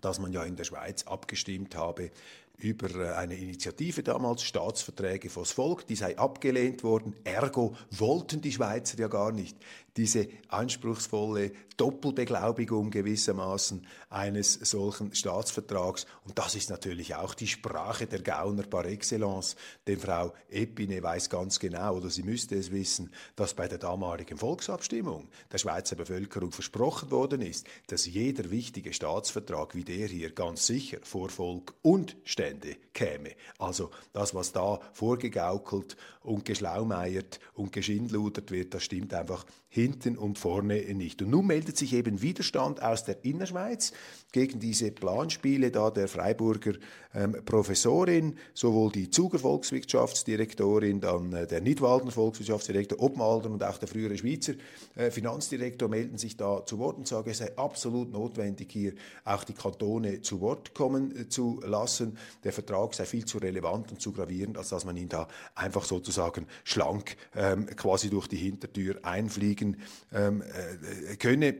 dass 0.00 0.18
man 0.18 0.32
ja 0.32 0.42
in 0.44 0.56
der 0.56 0.64
Schweiz 0.64 1.04
abgestimmt 1.04 1.74
habe 1.76 2.10
über 2.58 2.90
äh, 2.94 3.14
eine 3.14 3.36
Initiative 3.36 4.02
damals, 4.02 4.42
Staatsverträge 4.42 5.30
vors 5.30 5.52
Volk, 5.52 5.86
die 5.86 5.96
sei 5.96 6.16
abgelehnt 6.18 6.82
worden. 6.84 7.14
Ergo 7.24 7.76
wollten 7.90 8.40
die 8.40 8.52
Schweizer 8.52 8.98
ja 8.98 9.08
gar 9.08 9.32
nicht 9.32 9.56
diese 9.96 10.28
anspruchsvolle 10.48 11.52
Doppelbeglaubigung 11.76 12.90
gewissermaßen 12.90 13.86
eines 14.08 14.54
solchen 14.54 15.14
Staatsvertrags. 15.14 16.06
Und 16.24 16.38
das 16.38 16.54
ist 16.54 16.70
natürlich 16.70 17.14
auch 17.14 17.34
die 17.34 17.46
Sprache 17.46 18.06
der 18.06 18.22
Gauner 18.22 18.64
par 18.64 18.86
excellence. 18.86 19.56
Denn 19.86 19.98
Frau 19.98 20.32
Epine 20.48 21.02
weiß 21.02 21.28
ganz 21.28 21.58
genau, 21.58 21.96
oder 21.96 22.10
sie 22.10 22.22
müsste 22.22 22.56
es 22.56 22.70
wissen, 22.70 23.10
dass 23.36 23.54
bei 23.54 23.68
der 23.68 23.78
damaligen 23.78 24.38
Volksabstimmung 24.38 25.28
der 25.52 25.58
Schweizer 25.58 25.96
Bevölkerung 25.96 26.52
versprochen 26.52 27.10
worden 27.10 27.42
ist, 27.42 27.66
dass 27.88 28.06
jeder 28.06 28.50
wichtige 28.50 28.92
Staatsvertrag 28.92 29.74
wie 29.74 29.84
der 29.84 30.08
hier 30.08 30.30
ganz 30.30 30.66
sicher 30.66 30.98
vor 31.02 31.28
Volk 31.28 31.74
und 31.82 32.16
Stände 32.46 32.76
käme. 32.92 33.30
Also 33.58 33.90
das, 34.12 34.34
was 34.34 34.52
da 34.52 34.78
vorgegaukelt 34.92 35.96
und 36.22 36.44
geschlaumeiert 36.44 37.40
und 37.54 37.72
geschindludert 37.72 38.50
wird, 38.50 38.74
das 38.74 38.84
stimmt 38.84 39.12
einfach 39.14 39.44
hinten 39.76 40.16
und 40.16 40.38
vorne 40.38 40.82
nicht. 40.94 41.22
Und 41.22 41.30
nun 41.30 41.46
meldet 41.46 41.76
sich 41.76 41.92
eben 41.92 42.22
Widerstand 42.22 42.82
aus 42.82 43.04
der 43.04 43.24
Innerschweiz 43.24 43.92
gegen 44.32 44.58
diese 44.58 44.90
Planspiele 44.90 45.70
da 45.70 45.90
der 45.90 46.08
Freiburger 46.08 46.72
ähm, 47.14 47.36
Professorin, 47.44 48.36
sowohl 48.54 48.90
die 48.90 49.10
Zuger 49.10 49.38
Volkswirtschaftsdirektorin, 49.38 51.00
dann 51.00 51.32
äh, 51.32 51.46
der 51.46 51.60
Nidwalden 51.60 52.10
Volkswirtschaftsdirektor, 52.10 53.00
Obmalden 53.00 53.52
und 53.52 53.62
auch 53.62 53.78
der 53.78 53.88
frühere 53.88 54.16
Schweizer 54.16 54.54
äh, 54.94 55.10
Finanzdirektor 55.10 55.88
melden 55.88 56.18
sich 56.18 56.36
da 56.36 56.64
zu 56.64 56.78
Wort 56.78 56.96
und 56.96 57.06
sagen, 57.06 57.30
es 57.30 57.38
sei 57.38 57.56
absolut 57.56 58.10
notwendig, 58.12 58.70
hier 58.72 58.94
auch 59.24 59.44
die 59.44 59.54
Kantone 59.54 60.22
zu 60.22 60.40
Wort 60.40 60.74
kommen 60.74 61.16
äh, 61.16 61.28
zu 61.28 61.60
lassen. 61.64 62.16
Der 62.44 62.52
Vertrag 62.52 62.94
sei 62.94 63.04
viel 63.04 63.24
zu 63.24 63.38
relevant 63.38 63.92
und 63.92 64.00
zu 64.00 64.12
gravierend, 64.12 64.58
als 64.58 64.70
dass 64.70 64.84
man 64.84 64.96
ihn 64.96 65.08
da 65.08 65.28
einfach 65.54 65.84
sozusagen 65.84 66.46
schlank 66.64 67.16
ähm, 67.34 67.66
quasi 67.66 68.10
durch 68.10 68.26
die 68.26 68.36
Hintertür 68.36 68.98
einfliegen 69.02 69.65
ähm, 70.12 70.42
äh, 70.42 71.12
äh, 71.12 71.16
könne. 71.16 71.56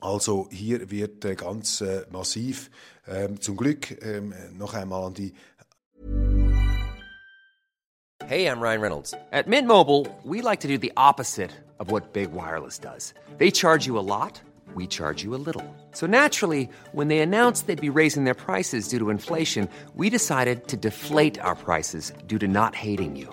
Also 0.00 0.48
hier 0.50 0.90
wird 0.90 1.24
äh, 1.24 1.34
ganz 1.34 1.80
äh, 1.80 2.06
massiv 2.10 2.70
ähm, 3.06 3.40
zum 3.40 3.56
Glück 3.56 4.02
ähm, 4.02 4.34
noch 4.56 4.74
einmal 4.74 5.04
an 5.04 5.14
die 5.14 5.34
Hey, 8.30 8.46
I'm 8.46 8.60
Ryan 8.60 8.80
Reynolds. 8.80 9.12
At 9.32 9.48
Mint 9.48 9.66
Mobile, 9.66 10.06
we 10.22 10.40
like 10.40 10.60
to 10.60 10.68
do 10.68 10.78
the 10.78 10.92
opposite 10.96 11.50
of 11.80 11.90
what 11.90 12.12
Big 12.12 12.30
Wireless 12.32 12.78
does. 12.78 13.12
They 13.38 13.50
charge 13.50 13.86
you 13.86 13.98
a 13.98 14.06
lot, 14.06 14.40
we 14.74 14.86
charge 14.86 15.24
you 15.24 15.34
a 15.34 15.42
little. 15.44 15.64
So 15.92 16.06
naturally, 16.06 16.68
when 16.92 17.08
they 17.08 17.18
announced 17.18 17.66
they'd 17.66 17.80
be 17.80 17.88
raising 17.88 18.24
their 18.24 18.34
prices 18.34 18.86
due 18.86 19.00
to 19.00 19.10
inflation, 19.10 19.68
we 19.96 20.10
decided 20.10 20.68
to 20.68 20.76
deflate 20.76 21.40
our 21.40 21.56
prices 21.56 22.12
due 22.28 22.38
to 22.38 22.46
not 22.46 22.76
hating 22.76 23.16
you. 23.16 23.32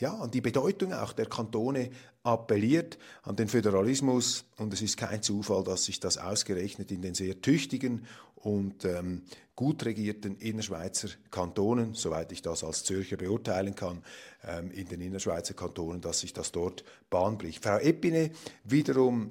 Ja, 0.00 0.14
an 0.14 0.30
die 0.30 0.40
Bedeutung 0.40 0.94
auch 0.94 1.12
der 1.12 1.26
Kantone 1.26 1.90
appelliert, 2.22 2.98
an 3.22 3.36
den 3.36 3.48
Föderalismus. 3.48 4.44
Und 4.56 4.72
es 4.72 4.80
ist 4.80 4.96
kein 4.96 5.22
Zufall, 5.22 5.62
dass 5.62 5.84
sich 5.84 6.00
das 6.00 6.16
ausgerechnet 6.16 6.90
in 6.90 7.02
den 7.02 7.14
sehr 7.14 7.42
tüchtigen 7.42 8.06
und 8.36 8.86
ähm, 8.86 9.22
gut 9.54 9.84
regierten 9.84 10.38
Innerschweizer 10.38 11.08
Kantonen, 11.30 11.92
soweit 11.92 12.32
ich 12.32 12.40
das 12.40 12.64
als 12.64 12.82
Zürcher 12.84 13.18
beurteilen 13.18 13.74
kann, 13.74 14.02
ähm, 14.42 14.70
in 14.70 14.88
den 14.88 15.02
Innerschweizer 15.02 15.52
Kantonen, 15.52 16.00
dass 16.00 16.20
sich 16.20 16.32
das 16.32 16.50
dort 16.50 16.82
Bahn 17.10 17.36
bricht. 17.36 17.62
Frau 17.62 17.76
Epine 17.76 18.30
wiederum 18.64 19.30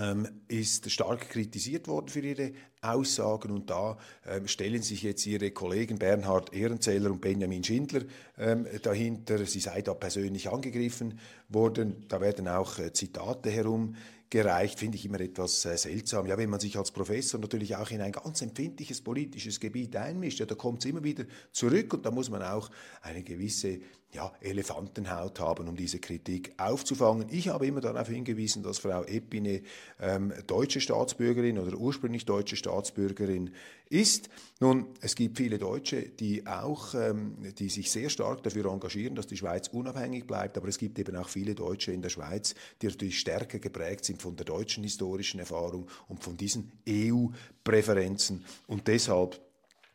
ähm, 0.00 0.28
ist 0.48 0.90
stark 0.90 1.28
kritisiert 1.30 1.88
worden 1.88 2.08
für 2.08 2.20
ihre 2.20 2.52
Aussagen 2.80 3.50
und 3.50 3.70
da 3.70 3.98
ähm, 4.26 4.46
stellen 4.46 4.82
sich 4.82 5.02
jetzt 5.02 5.26
ihre 5.26 5.50
Kollegen 5.50 5.98
Bernhard 5.98 6.52
Ehrenzeller 6.52 7.10
und 7.10 7.20
Benjamin 7.20 7.64
Schindler 7.64 8.02
ähm, 8.38 8.66
dahinter. 8.82 9.44
Sie 9.46 9.60
sei 9.60 9.82
da 9.82 9.94
persönlich 9.94 10.48
angegriffen 10.50 11.18
worden. 11.48 12.04
Da 12.08 12.20
werden 12.20 12.48
auch 12.48 12.78
äh, 12.78 12.92
Zitate 12.92 13.50
herum 13.50 13.96
gereicht, 14.30 14.78
finde 14.78 14.96
ich 14.96 15.06
immer 15.06 15.20
etwas 15.20 15.64
äh, 15.64 15.76
seltsam. 15.76 16.26
Ja, 16.26 16.36
wenn 16.36 16.50
man 16.50 16.60
sich 16.60 16.76
als 16.76 16.90
Professor 16.90 17.40
natürlich 17.40 17.76
auch 17.76 17.90
in 17.90 18.00
ein 18.00 18.12
ganz 18.12 18.42
empfindliches 18.42 19.00
politisches 19.00 19.60
Gebiet 19.60 19.96
einmischt, 19.96 20.40
ja, 20.40 20.46
da 20.46 20.54
kommt 20.54 20.80
es 20.80 20.90
immer 20.90 21.02
wieder 21.02 21.24
zurück 21.52 21.94
und 21.94 22.04
da 22.04 22.10
muss 22.10 22.30
man 22.30 22.42
auch 22.42 22.70
eine 23.02 23.22
gewisse 23.22 23.80
ja, 24.12 24.32
Elefantenhaut 24.40 25.38
haben, 25.38 25.68
um 25.68 25.76
diese 25.76 25.98
Kritik 25.98 26.54
aufzufangen. 26.56 27.28
Ich 27.30 27.48
habe 27.48 27.66
immer 27.66 27.80
darauf 27.80 28.08
hingewiesen, 28.08 28.62
dass 28.62 28.78
Frau 28.78 29.04
Epine 29.04 29.62
ähm, 30.00 30.32
deutsche 30.46 30.80
Staatsbürgerin 30.80 31.58
oder 31.58 31.76
ursprünglich 31.76 32.24
deutsche 32.24 32.56
Staatsbürgerin 32.56 33.50
ist. 33.90 34.28
Nun, 34.60 34.86
es 35.00 35.14
gibt 35.14 35.36
viele 35.36 35.58
Deutsche, 35.58 36.02
die 36.02 36.46
auch, 36.46 36.94
ähm, 36.94 37.36
die 37.58 37.68
sich 37.68 37.90
sehr 37.90 38.10
stark 38.10 38.42
dafür 38.42 38.66
engagieren, 38.72 39.14
dass 39.14 39.26
die 39.26 39.36
Schweiz 39.36 39.68
unabhängig 39.68 40.26
bleibt, 40.26 40.56
aber 40.56 40.68
es 40.68 40.78
gibt 40.78 40.98
eben 40.98 41.16
auch 41.16 41.28
viele 41.28 41.54
Deutsche 41.54 41.92
in 41.92 42.02
der 42.02 42.08
Schweiz, 42.08 42.54
die 42.82 42.86
natürlich 42.86 43.18
stärker 43.18 43.58
geprägt 43.58 44.04
sind 44.04 44.20
von 44.20 44.36
der 44.36 44.46
deutschen 44.46 44.82
historischen 44.82 45.40
Erfahrung 45.40 45.88
und 46.08 46.22
von 46.22 46.36
diesen 46.36 46.72
EU-Präferenzen 46.88 48.44
und 48.66 48.88
deshalb 48.88 49.40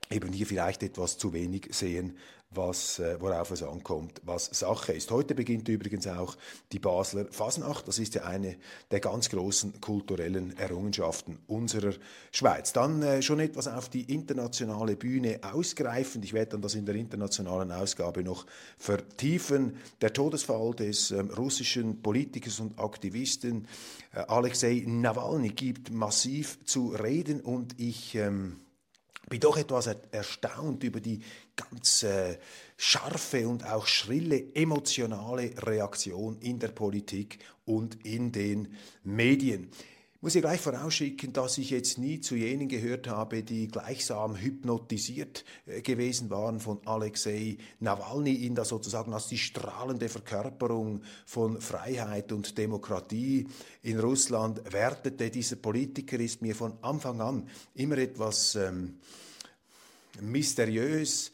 eben 0.10 0.32
hier 0.32 0.46
vielleicht 0.46 0.84
etwas 0.84 1.18
zu 1.18 1.34
wenig 1.34 1.70
sehen, 1.72 2.18
was, 2.56 3.00
äh, 3.00 3.18
worauf 3.20 3.52
es 3.52 3.64
ankommt, 3.64 4.22
was 4.24 4.46
Sache 4.46 4.94
ist. 4.94 5.12
Heute 5.12 5.36
beginnt 5.36 5.68
übrigens 5.70 6.08
auch 6.08 6.36
die 6.72 6.80
Basler 6.80 7.26
Fasnacht. 7.32 7.88
Das 7.88 8.00
ist 8.00 8.16
ja 8.16 8.24
eine 8.24 8.58
der 8.92 9.00
ganz 9.00 9.30
großen 9.30 9.82
kulturellen 9.82 10.58
Errungenschaften 10.58 11.40
unserer 11.48 11.94
Schweiz. 12.32 12.74
Dann 12.74 13.02
äh, 13.02 13.22
schon 13.22 13.40
etwas 13.40 13.68
auf 13.68 13.90
die 13.90 14.14
internationale 14.14 14.96
Bühne 14.96 15.40
ausgreifend. 15.42 16.26
Ich 16.26 16.34
werde 16.34 16.52
dann 16.52 16.62
das 16.62 16.76
in 16.76 16.86
der 16.86 16.96
internationalen 16.96 17.72
Ausgabe 17.72 18.24
noch 18.24 18.46
vertiefen. 18.78 19.78
Der 20.02 20.14
Todesfall 20.14 20.74
des 20.74 21.12
ähm, 21.12 21.30
russischen 21.30 22.02
Politikers 22.02 22.60
und 22.60 22.80
Aktivisten 22.80 23.68
äh, 24.14 24.20
Alexei 24.20 24.84
Nawalny 24.86 25.50
gibt 25.50 25.92
massiv 25.92 26.64
zu 26.66 26.90
reden 26.90 27.42
und 27.42 27.80
ich 27.80 28.16
ähm, 28.16 28.58
bin 29.34 29.40
doch 29.40 29.58
etwas 29.58 29.90
erstaunt 30.12 30.84
über 30.84 31.02
die 31.02 31.20
ganz 31.56 32.04
äh, 32.04 32.38
scharfe 32.78 33.48
und 33.48 33.66
auch 33.66 33.88
schrille 33.88 34.54
emotionale 34.54 35.56
Reaktion 35.58 36.38
in 36.38 36.60
der 36.60 36.68
Politik 36.68 37.40
und 37.66 38.06
in 38.06 38.32
den 38.32 38.75
Medien 39.04 39.72
muss 40.24 40.36
ich 40.36 40.42
gleich 40.42 40.62
vorausschicken, 40.62 41.34
dass 41.34 41.58
ich 41.58 41.72
jetzt 41.72 41.98
nie 41.98 42.22
zu 42.22 42.36
jenen 42.36 42.70
gehört 42.70 43.10
habe, 43.10 43.44
die 43.44 43.68
gleichsam 43.68 44.38
hypnotisiert 44.38 45.44
äh, 45.66 45.82
gewesen 45.82 46.30
waren 46.30 46.62
von 46.62 46.80
Alexei 46.86 47.58
Nawalny, 47.82 48.32
ihn 48.32 48.56
da 48.56 48.63
sozusagen 48.63 49.13
als 49.13 49.28
die 49.28 49.38
strahlende 49.38 50.08
Verkörperung 50.08 51.02
von 51.25 51.60
Freiheit 51.60 52.32
und 52.32 52.58
Demokratie 52.58 53.48
in 53.82 54.00
Russland 54.00 54.62
wertete. 54.72 55.30
Dieser 55.30 55.58
Politiker 55.58 56.18
ist 56.18 56.42
mir 56.42 56.56
von 56.56 56.78
Anfang 56.82 57.20
an 57.20 57.50
immer 57.74 57.98
etwas 57.98 58.56
ähm, 58.56 59.00
mysteriös, 60.22 61.32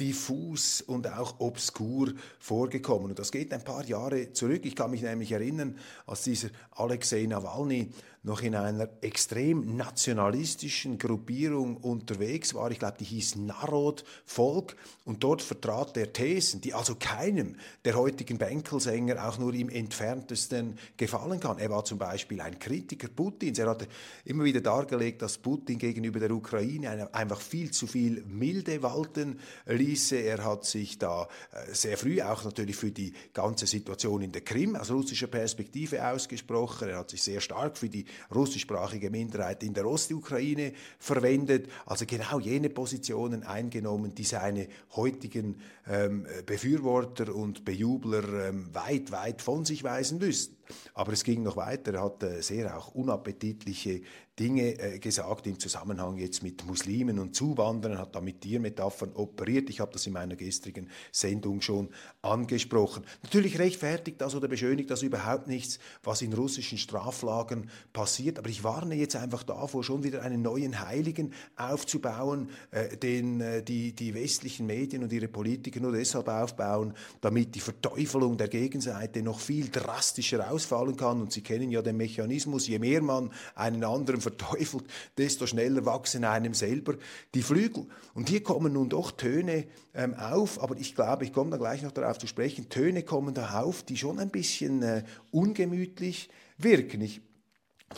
diffus 0.00 0.80
und 0.80 1.06
auch 1.06 1.38
obskur 1.40 2.12
vorgekommen. 2.38 3.10
Und 3.10 3.18
das 3.18 3.30
geht 3.30 3.52
ein 3.52 3.62
paar 3.62 3.84
Jahre 3.84 4.32
zurück. 4.32 4.64
Ich 4.64 4.74
kann 4.74 4.90
mich 4.90 5.02
nämlich 5.02 5.32
erinnern, 5.32 5.78
als 6.06 6.22
dieser 6.22 6.48
Alexei 6.70 7.26
Nawalny 7.26 7.92
noch 8.28 8.42
in 8.42 8.54
einer 8.54 8.88
extrem 9.00 9.76
nationalistischen 9.76 10.98
Gruppierung 10.98 11.78
unterwegs 11.78 12.54
war. 12.54 12.70
Ich 12.70 12.78
glaube, 12.78 12.98
die 13.00 13.04
hieß 13.04 13.36
Narod 13.36 14.04
Volk 14.24 14.76
und 15.04 15.24
dort 15.24 15.42
vertrat 15.42 15.96
er 15.96 16.12
Thesen, 16.12 16.60
die 16.60 16.74
also 16.74 16.94
keinem 16.94 17.56
der 17.84 17.94
heutigen 17.94 18.38
Bänkelsänger 18.38 19.26
auch 19.26 19.38
nur 19.38 19.54
im 19.54 19.70
entferntesten 19.70 20.78
gefallen 20.96 21.40
kann. 21.40 21.58
Er 21.58 21.70
war 21.70 21.84
zum 21.84 21.98
Beispiel 21.98 22.40
ein 22.40 22.58
Kritiker 22.58 23.08
Putins. 23.08 23.58
Er 23.58 23.70
hatte 23.70 23.88
immer 24.24 24.44
wieder 24.44 24.60
dargelegt, 24.60 25.22
dass 25.22 25.38
Putin 25.38 25.78
gegenüber 25.78 26.20
der 26.20 26.30
Ukraine 26.30 27.12
einfach 27.14 27.40
viel 27.40 27.70
zu 27.70 27.86
viel 27.86 28.22
Milde 28.26 28.82
walten 28.82 29.40
ließe. 29.66 30.16
Er 30.16 30.44
hat 30.44 30.66
sich 30.66 30.98
da 30.98 31.28
äh, 31.52 31.74
sehr 31.74 31.96
früh 31.96 32.20
auch 32.20 32.44
natürlich 32.44 32.76
für 32.76 32.90
die 32.90 33.14
ganze 33.32 33.66
Situation 33.66 34.20
in 34.20 34.32
der 34.32 34.42
Krim 34.42 34.76
aus 34.76 34.90
russischer 34.90 35.28
Perspektive 35.28 36.06
ausgesprochen. 36.06 36.90
Er 36.90 36.98
hat 36.98 37.10
sich 37.10 37.22
sehr 37.22 37.40
stark 37.40 37.78
für 37.78 37.88
die 37.88 38.04
russischsprachige 38.34 39.10
Minderheit 39.10 39.62
in 39.62 39.74
der 39.74 39.86
Ostukraine 39.86 40.72
verwendet, 40.98 41.70
also 41.86 42.04
genau 42.06 42.40
jene 42.40 42.70
Positionen 42.70 43.42
eingenommen, 43.42 44.14
die 44.14 44.24
seine 44.24 44.68
heutigen 44.96 45.60
ähm, 45.88 46.26
Befürworter 46.46 47.34
und 47.34 47.64
Bejubler 47.64 48.48
ähm, 48.48 48.68
weit, 48.74 49.12
weit 49.12 49.42
von 49.42 49.64
sich 49.64 49.84
weisen 49.84 50.18
müssten. 50.18 50.57
Aber 50.94 51.12
es 51.12 51.24
ging 51.24 51.42
noch 51.42 51.56
weiter. 51.56 51.94
Er 51.94 52.02
hat 52.02 52.22
äh, 52.22 52.42
sehr 52.42 52.76
auch 52.76 52.94
unappetitliche 52.94 54.02
Dinge 54.38 54.78
äh, 54.78 54.98
gesagt 54.98 55.46
im 55.46 55.58
Zusammenhang 55.58 56.16
jetzt 56.16 56.42
mit 56.42 56.64
Muslimen 56.64 57.18
und 57.18 57.34
Zuwanderern, 57.34 57.98
hat 57.98 58.14
da 58.14 58.20
mit 58.20 58.40
Tiermetaphern 58.40 59.12
operiert. 59.14 59.68
Ich 59.68 59.80
habe 59.80 59.92
das 59.92 60.06
in 60.06 60.12
meiner 60.12 60.36
gestrigen 60.36 60.88
Sendung 61.10 61.60
schon 61.60 61.88
angesprochen. 62.22 63.04
Natürlich 63.22 63.58
rechtfertigt 63.58 64.20
das 64.20 64.36
oder 64.36 64.46
beschönigt 64.46 64.90
das 64.90 65.02
überhaupt 65.02 65.48
nichts, 65.48 65.80
was 66.04 66.22
in 66.22 66.32
russischen 66.32 66.78
Straflagern 66.78 67.68
passiert. 67.92 68.38
Aber 68.38 68.48
ich 68.48 68.62
warne 68.62 68.94
jetzt 68.94 69.16
einfach 69.16 69.42
davor, 69.42 69.82
schon 69.82 70.04
wieder 70.04 70.22
einen 70.22 70.42
neuen 70.42 70.86
Heiligen 70.86 71.32
aufzubauen, 71.56 72.50
äh, 72.70 72.96
den 72.96 73.64
die, 73.64 73.92
die 73.92 74.14
westlichen 74.14 74.66
Medien 74.66 75.02
und 75.02 75.12
ihre 75.12 75.28
Politiker 75.28 75.80
nur 75.80 75.92
deshalb 75.92 76.28
aufbauen, 76.28 76.94
damit 77.20 77.54
die 77.54 77.60
Verteufelung 77.60 78.36
der 78.36 78.48
Gegenseite 78.48 79.22
noch 79.22 79.40
viel 79.40 79.68
drastischer 79.68 80.50
ausfallen 80.58 80.96
kann. 80.96 81.20
Und 81.20 81.32
Sie 81.32 81.42
kennen 81.42 81.70
ja 81.70 81.82
den 81.82 81.96
Mechanismus, 81.96 82.66
je 82.66 82.78
mehr 82.78 83.00
man 83.00 83.30
einen 83.54 83.84
anderen 83.84 84.20
verteufelt, 84.20 84.84
desto 85.16 85.46
schneller 85.46 85.86
wachsen 85.86 86.24
einem 86.24 86.54
selber 86.54 86.94
die 87.34 87.42
Flügel. 87.42 87.86
Und 88.14 88.28
hier 88.28 88.42
kommen 88.42 88.72
nun 88.72 88.88
doch 88.88 89.12
Töne 89.12 89.64
ähm, 89.94 90.14
auf, 90.14 90.60
aber 90.60 90.76
ich 90.76 90.94
glaube, 90.94 91.24
ich 91.24 91.32
komme 91.32 91.50
da 91.50 91.56
gleich 91.56 91.82
noch 91.82 91.92
darauf 91.92 92.18
zu 92.18 92.26
sprechen, 92.26 92.68
Töne 92.68 93.04
kommen 93.04 93.34
da 93.34 93.60
auf, 93.60 93.84
die 93.84 93.96
schon 93.96 94.18
ein 94.18 94.30
bisschen 94.30 94.82
äh, 94.82 95.04
ungemütlich 95.30 96.28
wirken. 96.58 97.00
Ich 97.00 97.20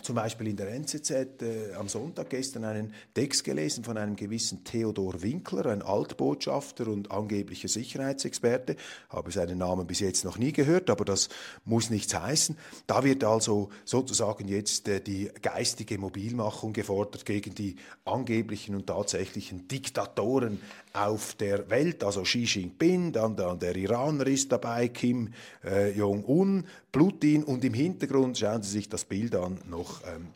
zum 0.02 0.14
Beispiel 0.14 0.46
in 0.46 0.56
der 0.56 0.68
NZZ 0.72 1.10
äh, 1.10 1.74
am 1.76 1.88
Sonntag 1.88 2.30
gestern 2.30 2.64
einen 2.64 2.94
Text 3.12 3.42
gelesen 3.42 3.82
von 3.82 3.98
einem 3.98 4.14
gewissen 4.14 4.62
Theodor 4.62 5.20
Winkler, 5.20 5.66
ein 5.66 5.82
Altbotschafter 5.82 6.86
und 6.86 7.10
angeblicher 7.10 7.66
Sicherheitsexperte. 7.66 8.76
Habe 9.08 9.32
seinen 9.32 9.58
Namen 9.58 9.88
bis 9.88 9.98
jetzt 9.98 10.24
noch 10.24 10.38
nie 10.38 10.52
gehört, 10.52 10.90
aber 10.90 11.04
das 11.04 11.28
muss 11.64 11.90
nichts 11.90 12.14
heißen. 12.14 12.56
Da 12.86 13.02
wird 13.02 13.24
also 13.24 13.70
sozusagen 13.84 14.46
jetzt 14.46 14.86
äh, 14.86 15.00
die 15.00 15.28
geistige 15.42 15.98
Mobilmachung 15.98 16.72
gefordert 16.72 17.26
gegen 17.26 17.54
die 17.56 17.74
angeblichen 18.04 18.76
und 18.76 18.86
tatsächlichen 18.86 19.66
Diktatoren 19.66 20.60
auf 20.92 21.34
der 21.34 21.68
Welt, 21.68 22.04
also 22.04 22.22
Xi 22.22 22.44
Jinping, 22.44 23.12
dann, 23.12 23.36
dann 23.36 23.58
der 23.58 23.74
Iraner 23.76 24.26
ist 24.26 24.50
dabei, 24.52 24.88
Kim 24.88 25.32
äh, 25.64 25.90
Jong-un, 25.90 26.66
Putin 26.92 27.44
und 27.44 27.64
im 27.64 27.74
Hintergrund 27.74 28.38
schauen 28.38 28.62
Sie 28.62 28.70
sich 28.70 28.88
das 28.88 29.04
Bild 29.04 29.34
an, 29.34 29.58
noch 29.68 30.02
ähm, 30.06 30.28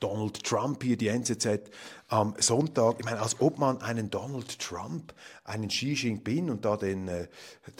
Donald 0.00 0.42
Trump 0.42 0.82
hier, 0.82 0.96
die 0.96 1.08
NZZ 1.08 1.70
am 2.12 2.34
Sonntag. 2.38 2.96
Ich 2.98 3.06
meine, 3.06 3.20
als 3.22 3.40
ob 3.40 3.58
man 3.58 3.80
einen 3.80 4.10
Donald 4.10 4.58
Trump, 4.58 5.14
einen 5.44 5.68
Xi 5.68 5.94
Jinping 5.94 6.50
und 6.50 6.62
da 6.62 6.76
den, 6.76 7.08
äh, 7.08 7.26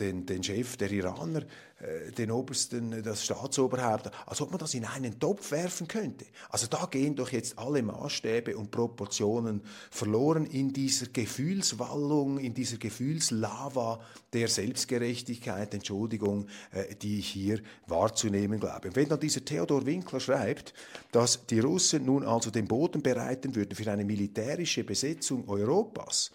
den, 0.01 0.25
den 0.25 0.43
Chef 0.43 0.79
der 0.79 0.91
Iraner 0.91 1.43
äh, 1.83 2.13
den 2.13 2.31
Obersten, 2.31 2.93
äh, 2.93 3.03
das 3.03 3.25
Staatsoberhaupt, 3.25 4.11
als 4.27 4.41
ob 4.41 4.51
man 4.51 4.59
das 4.59 4.75
in 4.75 4.85
einen 4.85 5.19
Topf 5.19 5.51
werfen 5.51 5.89
könnte. 5.89 6.25
Also 6.49 6.67
da 6.69 6.87
gehen 6.87 7.17
doch 7.17 7.31
jetzt 7.31 7.59
alle 7.59 7.83
Maßstäbe 7.83 8.57
und 8.57 8.71
Proportionen 8.71 9.63
verloren 9.91 10.47
in 10.47 10.73
dieser 10.73 11.07
Gefühlswallung, 11.09 12.39
in 12.39 12.55
dieser 12.55 12.77
Gefühlslava 12.77 14.01
der 14.33 14.49
Selbstgerechtigkeit, 14.49 15.75
Entschuldigung, 15.75 16.47
die 17.03 17.19
ich 17.19 17.29
hier 17.29 17.61
wahrzunehmen 17.87 18.61
glaube. 18.61 18.89
Und 18.89 18.97
wenn 18.97 19.09
dann 19.09 19.21
dieser 19.21 19.45
Theodor 19.45 19.85
Winkler 19.85 20.21
schreibt, 20.21 20.73
dass 21.11 21.47
die 21.47 21.61
Russen 21.61 22.07
nun 22.07 22.25
also 22.25 22.51
den 22.51 22.67
Boden 22.67 23.03
bereiten 23.03 23.55
würden 23.55 23.75
für 23.75 23.91
eine 23.91 24.05
militärische 24.23 24.85
Besetzung 24.85 25.49
Europas, 25.49 26.31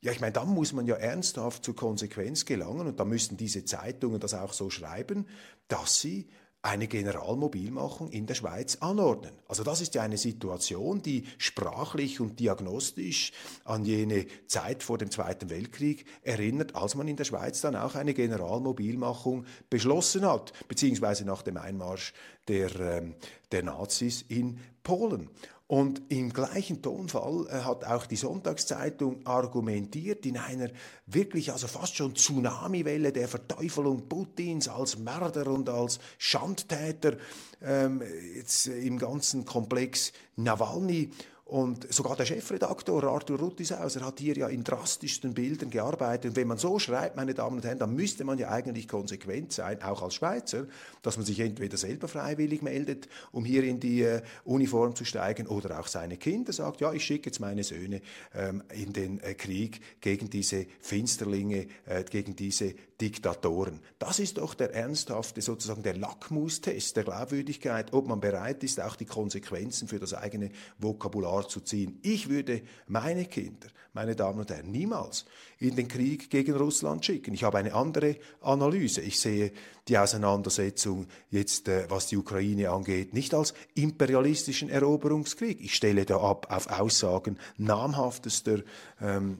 ja, 0.00 0.12
ich 0.12 0.20
meine, 0.20 0.32
dann 0.32 0.48
muss 0.48 0.74
man 0.74 0.86
ja 0.86 0.96
ernsthaft 0.96 1.64
zur 1.64 1.74
Konsequenz 1.74 2.44
gelangen 2.44 2.86
und 2.88 3.00
da 3.00 3.06
müssten 3.06 3.38
diese 3.38 3.64
Zeitungen 3.64 4.20
das 4.20 4.34
auch 4.34 4.52
so 4.52 4.68
schreiben, 4.68 5.26
dass 5.68 6.00
sie 6.00 6.28
eine 6.60 6.88
Generalmobilmachung 6.88 8.10
in 8.10 8.26
der 8.26 8.34
Schweiz 8.34 8.76
anordnen. 8.76 9.32
Also 9.48 9.62
das 9.62 9.80
ist 9.80 9.94
ja 9.94 10.02
eine 10.02 10.16
Situation, 10.18 11.02
die 11.02 11.24
sprachlich 11.38 12.20
und 12.20 12.40
diagnostisch 12.40 13.32
an 13.64 13.84
jene 13.84 14.26
Zeit 14.46 14.82
vor 14.82 14.98
dem 14.98 15.10
Zweiten 15.10 15.50
Weltkrieg 15.50 16.06
erinnert, 16.22 16.74
als 16.74 16.94
man 16.94 17.06
in 17.06 17.16
der 17.16 17.24
Schweiz 17.24 17.60
dann 17.60 17.76
auch 17.76 17.94
eine 17.94 18.14
Generalmobilmachung 18.14 19.44
beschlossen 19.70 20.26
hat, 20.26 20.52
beziehungsweise 20.68 21.24
nach 21.24 21.42
dem 21.42 21.58
Einmarsch 21.58 22.12
der, 22.48 22.78
ähm, 22.80 23.14
der 23.52 23.62
Nazis 23.62 24.22
in 24.28 24.58
Polen. 24.82 25.30
Und 25.66 26.02
im 26.10 26.30
gleichen 26.30 26.82
Tonfall 26.82 27.46
äh, 27.48 27.62
hat 27.62 27.84
auch 27.84 28.04
die 28.04 28.16
Sonntagszeitung 28.16 29.24
argumentiert 29.26 30.26
in 30.26 30.36
einer 30.36 30.68
wirklich, 31.06 31.52
also 31.52 31.66
fast 31.68 31.96
schon 31.96 32.14
Tsunamiwelle 32.14 33.12
der 33.12 33.28
Verteufelung 33.28 34.06
Putins 34.06 34.68
als 34.68 34.98
Mörder 34.98 35.46
und 35.46 35.70
als 35.70 36.00
Schandtäter 36.18 37.16
ähm, 37.62 38.02
jetzt 38.36 38.66
im 38.66 38.98
ganzen 38.98 39.46
Komplex 39.46 40.12
Nawalny. 40.36 41.10
Und 41.46 41.92
sogar 41.92 42.16
der 42.16 42.24
Chefredaktor 42.24 43.04
Arthur 43.04 43.38
Ruttisauser 43.38 44.00
hat 44.00 44.18
hier 44.18 44.34
ja 44.34 44.48
in 44.48 44.64
drastischsten 44.64 45.34
Bildern 45.34 45.68
gearbeitet. 45.68 46.30
Und 46.30 46.36
wenn 46.36 46.48
man 46.48 46.56
so 46.56 46.78
schreibt, 46.78 47.16
meine 47.16 47.34
Damen 47.34 47.56
und 47.56 47.64
Herren, 47.66 47.78
dann 47.78 47.94
müsste 47.94 48.24
man 48.24 48.38
ja 48.38 48.48
eigentlich 48.48 48.88
konsequent 48.88 49.52
sein, 49.52 49.82
auch 49.82 50.00
als 50.00 50.14
Schweizer, 50.14 50.66
dass 51.02 51.18
man 51.18 51.26
sich 51.26 51.40
entweder 51.40 51.76
selber 51.76 52.08
freiwillig 52.08 52.62
meldet, 52.62 53.08
um 53.30 53.44
hier 53.44 53.62
in 53.64 53.78
die 53.78 54.02
äh, 54.02 54.22
Uniform 54.44 54.96
zu 54.96 55.04
steigen, 55.04 55.46
oder 55.46 55.78
auch 55.78 55.86
seine 55.86 56.16
Kinder 56.16 56.54
sagt, 56.54 56.80
ja, 56.80 56.94
ich 56.94 57.04
schicke 57.04 57.28
jetzt 57.28 57.40
meine 57.40 57.62
Söhne 57.62 58.00
ähm, 58.34 58.62
in 58.72 58.94
den 58.94 59.20
äh, 59.20 59.34
Krieg 59.34 59.82
gegen 60.00 60.30
diese 60.30 60.64
Finsterlinge, 60.80 61.66
äh, 61.84 62.04
gegen 62.04 62.36
diese 62.36 62.74
Diktatoren. 62.98 63.80
Das 63.98 64.18
ist 64.18 64.38
doch 64.38 64.54
der 64.54 64.72
ernsthafte, 64.72 65.42
sozusagen 65.42 65.82
der 65.82 65.96
Lackmustest 65.96 66.96
der 66.96 67.04
Glaubwürdigkeit, 67.04 67.92
ob 67.92 68.06
man 68.06 68.20
bereit 68.20 68.64
ist, 68.64 68.80
auch 68.80 68.96
die 68.96 69.04
Konsequenzen 69.04 69.88
für 69.88 69.98
das 69.98 70.14
eigene 70.14 70.50
Vokabular 70.78 71.33
zu 71.42 71.60
ziehen. 71.60 71.98
Ich 72.02 72.28
würde 72.28 72.62
meine 72.86 73.26
Kinder, 73.26 73.68
meine 73.92 74.16
Damen 74.16 74.40
und 74.40 74.50
Herren, 74.50 74.70
niemals 74.70 75.24
in 75.58 75.76
den 75.76 75.88
Krieg 75.88 76.30
gegen 76.30 76.54
Russland 76.54 77.04
schicken. 77.04 77.34
Ich 77.34 77.44
habe 77.44 77.58
eine 77.58 77.74
andere 77.74 78.16
Analyse. 78.40 79.00
Ich 79.00 79.20
sehe 79.20 79.52
die 79.88 79.98
Auseinandersetzung 79.98 81.06
jetzt, 81.30 81.68
äh, 81.68 81.86
was 81.88 82.06
die 82.06 82.16
Ukraine 82.16 82.70
angeht, 82.70 83.12
nicht 83.12 83.34
als 83.34 83.54
imperialistischen 83.74 84.68
Eroberungskrieg. 84.68 85.60
Ich 85.60 85.74
stelle 85.74 86.04
da 86.04 86.18
ab 86.18 86.46
auf 86.50 86.70
Aussagen 86.70 87.38
namhaftester 87.58 88.62
ähm, 89.00 89.38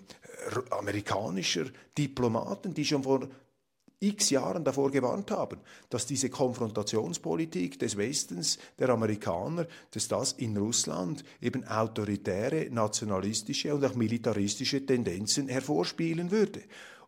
amerikanischer 0.70 1.66
Diplomaten, 1.96 2.74
die 2.74 2.84
schon 2.84 3.04
vor 3.04 3.28
x 4.00 4.30
Jahren 4.30 4.64
davor 4.64 4.90
gewarnt 4.90 5.30
haben, 5.30 5.60
dass 5.88 6.06
diese 6.06 6.30
Konfrontationspolitik 6.30 7.78
des 7.78 7.96
Westens, 7.96 8.58
der 8.78 8.90
Amerikaner, 8.90 9.66
dass 9.90 10.08
das 10.08 10.32
in 10.32 10.56
Russland 10.56 11.24
eben 11.40 11.64
autoritäre, 11.64 12.68
nationalistische 12.70 13.74
und 13.74 13.84
auch 13.84 13.94
militaristische 13.94 14.84
Tendenzen 14.84 15.48
hervorspielen 15.48 16.30
würde. 16.30 16.62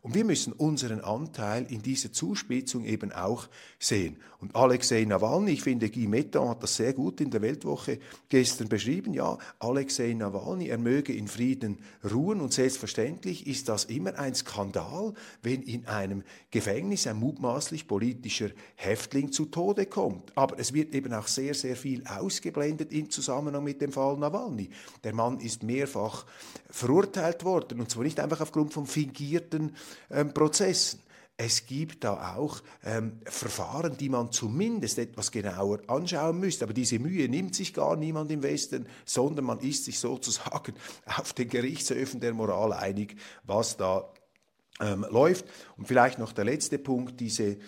Und 0.06 0.14
wir 0.14 0.24
müssen 0.24 0.52
unseren 0.52 1.00
Anteil 1.00 1.66
in 1.68 1.82
dieser 1.82 2.12
Zuspitzung 2.12 2.84
eben 2.84 3.10
auch 3.10 3.48
sehen. 3.80 4.18
Und 4.38 4.54
Alexei 4.54 5.04
Nawalny, 5.04 5.50
ich 5.50 5.62
finde, 5.62 5.90
Guy 5.90 6.06
Metton 6.06 6.48
hat 6.48 6.62
das 6.62 6.76
sehr 6.76 6.92
gut 6.92 7.20
in 7.20 7.32
der 7.32 7.42
Weltwoche 7.42 7.98
gestern 8.28 8.68
beschrieben. 8.68 9.14
Ja, 9.14 9.36
Alexei 9.58 10.12
Nawalny, 10.12 10.68
er 10.68 10.78
möge 10.78 11.12
in 11.12 11.26
Frieden 11.26 11.78
ruhen. 12.08 12.40
Und 12.40 12.52
selbstverständlich 12.52 13.48
ist 13.48 13.68
das 13.68 13.86
immer 13.86 14.16
ein 14.16 14.36
Skandal, 14.36 15.12
wenn 15.42 15.62
in 15.62 15.86
einem 15.86 16.22
Gefängnis 16.52 17.08
ein 17.08 17.16
mutmaßlich 17.16 17.88
politischer 17.88 18.50
Häftling 18.76 19.32
zu 19.32 19.46
Tode 19.46 19.86
kommt. 19.86 20.30
Aber 20.36 20.56
es 20.60 20.72
wird 20.72 20.94
eben 20.94 21.14
auch 21.14 21.26
sehr, 21.26 21.54
sehr 21.54 21.74
viel 21.74 22.06
ausgeblendet 22.06 22.92
im 22.92 23.10
Zusammenhang 23.10 23.64
mit 23.64 23.80
dem 23.80 23.90
Fall 23.90 24.16
Nawalny. 24.18 24.70
Der 25.02 25.14
Mann 25.14 25.40
ist 25.40 25.64
mehrfach 25.64 26.26
verurteilt 26.70 27.44
worden. 27.44 27.80
Und 27.80 27.90
zwar 27.90 28.04
nicht 28.04 28.20
einfach 28.20 28.40
aufgrund 28.40 28.72
von 28.72 28.86
fingierten 28.86 29.74
ähm, 30.10 30.32
Prozessen. 30.32 31.00
Es 31.38 31.66
gibt 31.66 32.02
da 32.02 32.34
auch 32.36 32.62
ähm, 32.82 33.20
Verfahren, 33.26 33.96
die 33.98 34.08
man 34.08 34.32
zumindest 34.32 34.98
etwas 34.98 35.30
genauer 35.30 35.80
anschauen 35.86 36.40
müsste. 36.40 36.64
Aber 36.64 36.72
diese 36.72 36.98
Mühe 36.98 37.28
nimmt 37.28 37.54
sich 37.54 37.74
gar 37.74 37.94
niemand 37.94 38.30
im 38.30 38.42
Westen, 38.42 38.86
sondern 39.04 39.44
man 39.44 39.60
ist 39.60 39.84
sich 39.84 39.98
sozusagen 39.98 40.74
auf 41.06 41.34
den 41.34 41.50
Gerichtshöfen 41.50 42.20
der 42.20 42.32
Moral 42.32 42.72
einig, 42.72 43.16
was 43.44 43.76
da 43.76 44.10
ähm, 44.80 45.04
läuft. 45.10 45.44
Und 45.76 45.86
vielleicht 45.88 46.18
noch 46.18 46.32
der 46.32 46.46
letzte 46.46 46.78
Punkt, 46.78 47.20
diese 47.20 47.58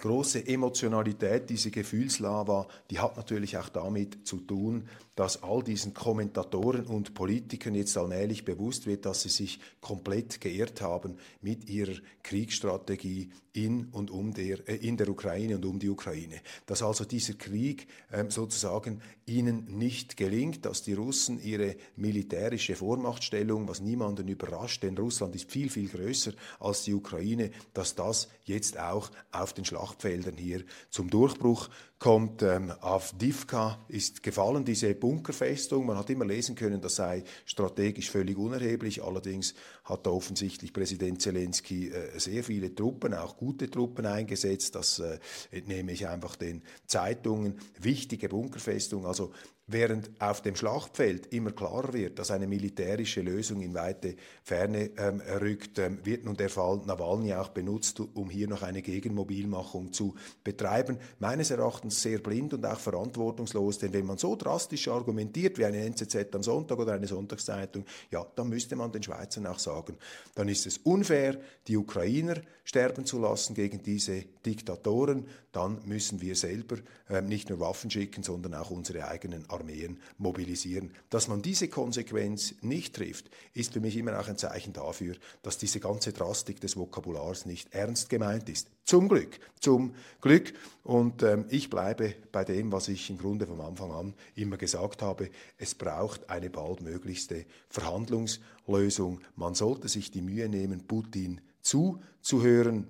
große 0.00 0.46
Emotionalität, 0.46 1.48
diese 1.48 1.70
Gefühlslava, 1.70 2.68
die 2.90 2.98
hat 2.98 3.16
natürlich 3.16 3.56
auch 3.56 3.68
damit 3.70 4.26
zu 4.26 4.38
tun, 4.38 4.88
dass 5.14 5.42
all 5.42 5.62
diesen 5.62 5.94
Kommentatoren 5.94 6.86
und 6.86 7.14
Politikern 7.14 7.74
jetzt 7.74 7.96
allmählich 7.96 8.44
bewusst 8.44 8.86
wird, 8.86 9.06
dass 9.06 9.22
sie 9.22 9.30
sich 9.30 9.58
komplett 9.80 10.42
geirrt 10.42 10.82
haben 10.82 11.16
mit 11.40 11.70
ihrer 11.70 11.94
Kriegsstrategie 12.22 13.30
in 13.54 13.86
und 13.92 14.10
um 14.10 14.34
der, 14.34 14.68
äh, 14.68 14.76
in 14.76 14.98
der 14.98 15.08
Ukraine 15.08 15.56
und 15.56 15.64
um 15.64 15.78
die 15.78 15.88
Ukraine. 15.88 16.40
Dass 16.66 16.82
also 16.82 17.06
dieser 17.06 17.32
Krieg 17.34 17.86
äh, 18.10 18.24
sozusagen 18.28 19.00
ihnen 19.24 19.78
nicht 19.78 20.18
gelingt, 20.18 20.66
dass 20.66 20.82
die 20.82 20.92
Russen 20.92 21.42
ihre 21.42 21.76
militärische 21.96 22.76
Vormachtstellung, 22.76 23.66
was 23.66 23.80
niemanden 23.80 24.28
überrascht, 24.28 24.82
denn 24.82 24.98
Russland 24.98 25.34
ist 25.34 25.50
viel, 25.50 25.70
viel 25.70 25.88
größer 25.88 26.32
als 26.60 26.82
die 26.82 26.92
Ukraine, 26.92 27.50
dass 27.72 27.94
das 27.94 28.28
jetzt 28.44 28.78
auch 28.78 29.10
auf 29.32 29.54
den 29.54 29.64
Schlachtfeldern 29.86 30.36
hier 30.36 30.64
zum 30.90 31.10
Durchbruch 31.10 31.68
kommt. 31.98 32.42
Ähm, 32.42 32.72
Avdivka 32.80 33.84
ist 33.88 34.22
gefallen, 34.22 34.64
diese 34.64 34.94
Bunkerfestung. 34.94 35.86
Man 35.86 35.96
hat 35.96 36.10
immer 36.10 36.24
lesen 36.24 36.54
können, 36.54 36.80
das 36.80 36.96
sei 36.96 37.24
strategisch 37.44 38.10
völlig 38.10 38.36
unerheblich. 38.36 39.02
Allerdings 39.02 39.54
hat 39.84 40.06
da 40.06 40.10
offensichtlich 40.10 40.72
Präsident 40.72 41.22
Zelensky 41.22 41.88
äh, 41.88 42.18
sehr 42.18 42.44
viele 42.44 42.74
Truppen, 42.74 43.14
auch 43.14 43.36
gute 43.36 43.70
Truppen 43.70 44.06
eingesetzt. 44.06 44.74
Das 44.74 44.98
äh, 44.98 45.18
entnehme 45.50 45.92
ich 45.92 46.06
einfach 46.06 46.36
den 46.36 46.62
Zeitungen. 46.86 47.58
Wichtige 47.80 48.28
Bunkerfestung. 48.28 49.06
Also 49.06 49.32
Während 49.68 50.10
auf 50.20 50.42
dem 50.42 50.54
Schlachtfeld 50.54 51.32
immer 51.32 51.50
klarer 51.50 51.92
wird, 51.92 52.20
dass 52.20 52.30
eine 52.30 52.46
militärische 52.46 53.20
Lösung 53.20 53.62
in 53.62 53.74
weite 53.74 54.14
Ferne 54.44 54.90
ähm, 54.96 55.20
rückt, 55.40 55.80
ähm, 55.80 55.98
wird 56.04 56.24
nun 56.24 56.36
der 56.36 56.50
Fall 56.50 56.82
Nawalny 56.86 57.34
auch 57.34 57.48
benutzt, 57.48 57.98
um 57.98 58.30
hier 58.30 58.46
noch 58.46 58.62
eine 58.62 58.80
Gegenmobilmachung 58.80 59.92
zu 59.92 60.14
betreiben. 60.44 60.98
Meines 61.18 61.50
Erachtens 61.50 61.85
sehr 61.90 62.18
blind 62.18 62.54
und 62.54 62.64
auch 62.64 62.78
verantwortungslos, 62.78 63.78
denn 63.78 63.92
wenn 63.92 64.06
man 64.06 64.18
so 64.18 64.36
drastisch 64.36 64.88
argumentiert 64.88 65.58
wie 65.58 65.64
eine 65.64 65.78
NZZ 65.78 66.34
am 66.34 66.42
Sonntag 66.42 66.78
oder 66.78 66.92
eine 66.92 67.06
Sonntagszeitung, 67.06 67.84
ja, 68.10 68.26
dann 68.34 68.48
müsste 68.48 68.76
man 68.76 68.92
den 68.92 69.02
Schweizern 69.02 69.46
auch 69.46 69.58
sagen, 69.58 69.96
dann 70.34 70.48
ist 70.48 70.66
es 70.66 70.78
unfair, 70.78 71.38
die 71.66 71.76
Ukrainer 71.76 72.36
sterben 72.64 73.04
zu 73.04 73.18
lassen 73.18 73.54
gegen 73.54 73.82
diese 73.82 74.24
Diktatoren, 74.44 75.26
dann 75.52 75.80
müssen 75.86 76.20
wir 76.20 76.36
selber 76.36 76.76
ähm, 77.08 77.26
nicht 77.26 77.48
nur 77.48 77.60
Waffen 77.60 77.90
schicken, 77.90 78.22
sondern 78.22 78.54
auch 78.54 78.70
unsere 78.70 79.08
eigenen 79.08 79.48
Armeen 79.48 79.98
mobilisieren. 80.18 80.90
Dass 81.08 81.28
man 81.28 81.42
diese 81.42 81.68
Konsequenz 81.68 82.54
nicht 82.60 82.94
trifft, 82.94 83.30
ist 83.54 83.72
für 83.72 83.80
mich 83.80 83.96
immer 83.96 84.18
auch 84.18 84.28
ein 84.28 84.36
Zeichen 84.36 84.72
dafür, 84.72 85.14
dass 85.42 85.58
diese 85.58 85.80
ganze 85.80 86.12
Drastik 86.12 86.60
des 86.60 86.76
Vokabulars 86.76 87.46
nicht 87.46 87.72
ernst 87.72 88.10
gemeint 88.10 88.48
ist. 88.48 88.68
Zum 88.86 89.08
Glück, 89.08 89.40
zum 89.58 89.94
Glück. 90.20 90.54
Und 90.84 91.24
ähm, 91.24 91.46
ich 91.48 91.70
bleibe 91.70 92.14
bei 92.30 92.44
dem, 92.44 92.70
was 92.70 92.86
ich 92.86 93.10
im 93.10 93.18
Grunde 93.18 93.44
vom 93.44 93.60
Anfang 93.60 93.90
an 93.90 94.14
immer 94.36 94.56
gesagt 94.56 95.02
habe. 95.02 95.28
Es 95.58 95.74
braucht 95.74 96.30
eine 96.30 96.50
baldmöglichste 96.50 97.46
Verhandlungslösung. 97.68 99.20
Man 99.34 99.56
sollte 99.56 99.88
sich 99.88 100.12
die 100.12 100.22
Mühe 100.22 100.48
nehmen, 100.48 100.86
Putin 100.86 101.40
zuzuhören 101.62 102.86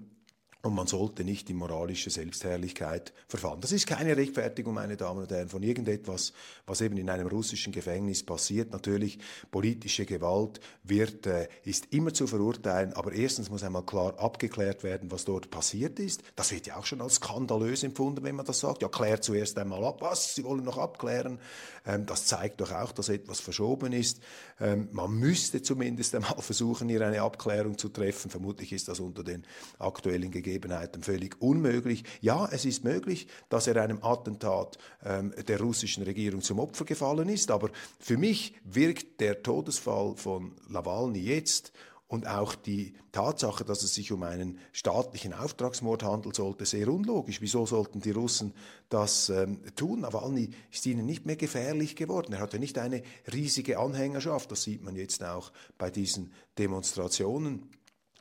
und 0.67 0.75
man 0.75 0.89
sollte 0.89 1.23
nicht 1.23 1.49
in 1.49 1.57
moralische 1.57 2.11
Selbstherrlichkeit 2.11 3.13
verfallen. 3.29 3.61
Das 3.61 3.71
ist 3.71 3.87
keine 3.87 4.17
Rechtfertigung, 4.17 4.75
meine 4.75 4.97
Damen 4.97 5.21
und 5.21 5.31
Herren, 5.31 5.49
von 5.49 5.63
irgendetwas, 5.63 6.33
was 6.67 6.81
eben 6.81 6.97
in 6.97 7.09
einem 7.09 7.29
russischen 7.29 7.73
Gefängnis 7.73 8.25
passiert. 8.25 8.73
Natürlich, 8.73 9.19
politische 9.53 10.05
Gewalt 10.05 10.61
wird, 10.83 11.27
äh, 11.27 11.49
ist 11.65 11.93
immer 11.93 12.13
zu 12.13 12.27
verurteilen, 12.27 12.93
aber 12.95 13.13
erstens 13.13 13.49
muss 13.49 13.63
einmal 13.63 13.87
klar 13.87 14.19
abgeklärt 14.19 14.83
werden, 14.83 15.11
was 15.13 15.25
dort 15.25 15.51
passiert 15.51 16.01
ist. 16.01 16.23
Das 16.35 16.51
wird 16.51 16.67
ja 16.67 16.77
auch 16.77 16.85
schon 16.85 17.01
als 17.01 17.15
skandalös 17.15 17.85
empfunden, 17.85 18.25
wenn 18.25 18.35
man 18.35 18.45
das 18.45 18.59
sagt. 18.59 18.83
Ja, 18.83 18.89
klärt 18.89 19.23
zuerst 19.23 19.57
einmal 19.59 19.85
ab, 19.85 19.99
was, 20.01 20.35
Sie 20.35 20.43
wollen 20.43 20.65
noch 20.65 20.79
abklären. 20.79 21.39
Ähm, 21.87 22.07
das 22.07 22.27
zeigt 22.27 22.61
doch 22.61 22.73
auch, 22.73 22.91
dass 22.91 23.09
etwas 23.09 23.39
verschoben 23.39 23.93
ist. 23.93 24.21
Ähm, 24.61 24.89
man 24.91 25.13
müsste 25.13 25.63
zumindest 25.63 26.17
einmal 26.17 26.35
versuchen, 26.41 26.89
hier 26.89 27.07
eine 27.07 27.23
Abklärung 27.23 27.79
zu 27.79 27.89
treffen. 27.89 28.31
Vermutlich 28.31 28.73
ist 28.73 28.89
das 28.89 28.99
unter 28.99 29.23
den 29.23 29.45
aktuellen 29.79 30.33
Gegebenheiten 30.33 30.56
Gegebenheiten 30.57 31.03
völlig 31.03 31.41
unmöglich. 31.41 32.05
Ja, 32.21 32.49
es 32.51 32.65
ist 32.65 32.83
möglich, 32.83 33.29
dass 33.49 33.67
er 33.67 33.81
einem 33.83 34.03
Attentat 34.03 34.79
ähm, 35.05 35.35
der 35.47 35.61
russischen 35.61 36.03
Regierung 36.03 36.41
zum 36.41 36.59
Opfer 36.59 36.85
gefallen 36.85 37.29
ist, 37.29 37.51
aber 37.51 37.71
für 37.99 38.17
mich 38.17 38.55
wirkt 38.65 39.21
der 39.21 39.43
Todesfall 39.43 40.17
von 40.17 40.57
Nawalny 40.69 41.21
jetzt 41.21 41.73
und 42.09 42.27
auch 42.27 42.55
die 42.55 42.95
Tatsache, 43.13 43.65
dass 43.65 43.83
es 43.83 43.95
sich 43.95 44.13
um 44.13 44.23
einen 44.23 44.59
staatlichen 44.73 45.35
Auftragsmord 45.35 46.05
handelt, 46.05 46.37
sollte 46.37 46.65
sehr 46.65 46.89
unlogisch. 46.89 47.41
Wieso 47.41 47.67
sollten 47.67 48.01
die 48.01 48.13
Russen 48.13 48.55
das 48.89 49.29
ähm, 49.29 49.61
tun? 49.75 50.01
Nawalny 50.01 50.51
ist 50.73 50.87
ihnen 50.87 51.05
nicht 51.05 51.27
mehr 51.27 51.37
gefährlich 51.37 51.97
geworden. 51.97 52.33
Er 52.33 52.41
hatte 52.41 52.59
nicht 52.59 52.79
eine 52.79 53.03
riesige 53.33 53.79
Anhängerschaft. 53.79 54.51
Das 54.53 54.63
sieht 54.63 54.83
man 54.83 54.95
jetzt 54.95 55.23
auch 55.25 55.53
bei 55.77 55.91
diesen 55.91 56.33
Demonstrationen. 56.57 57.71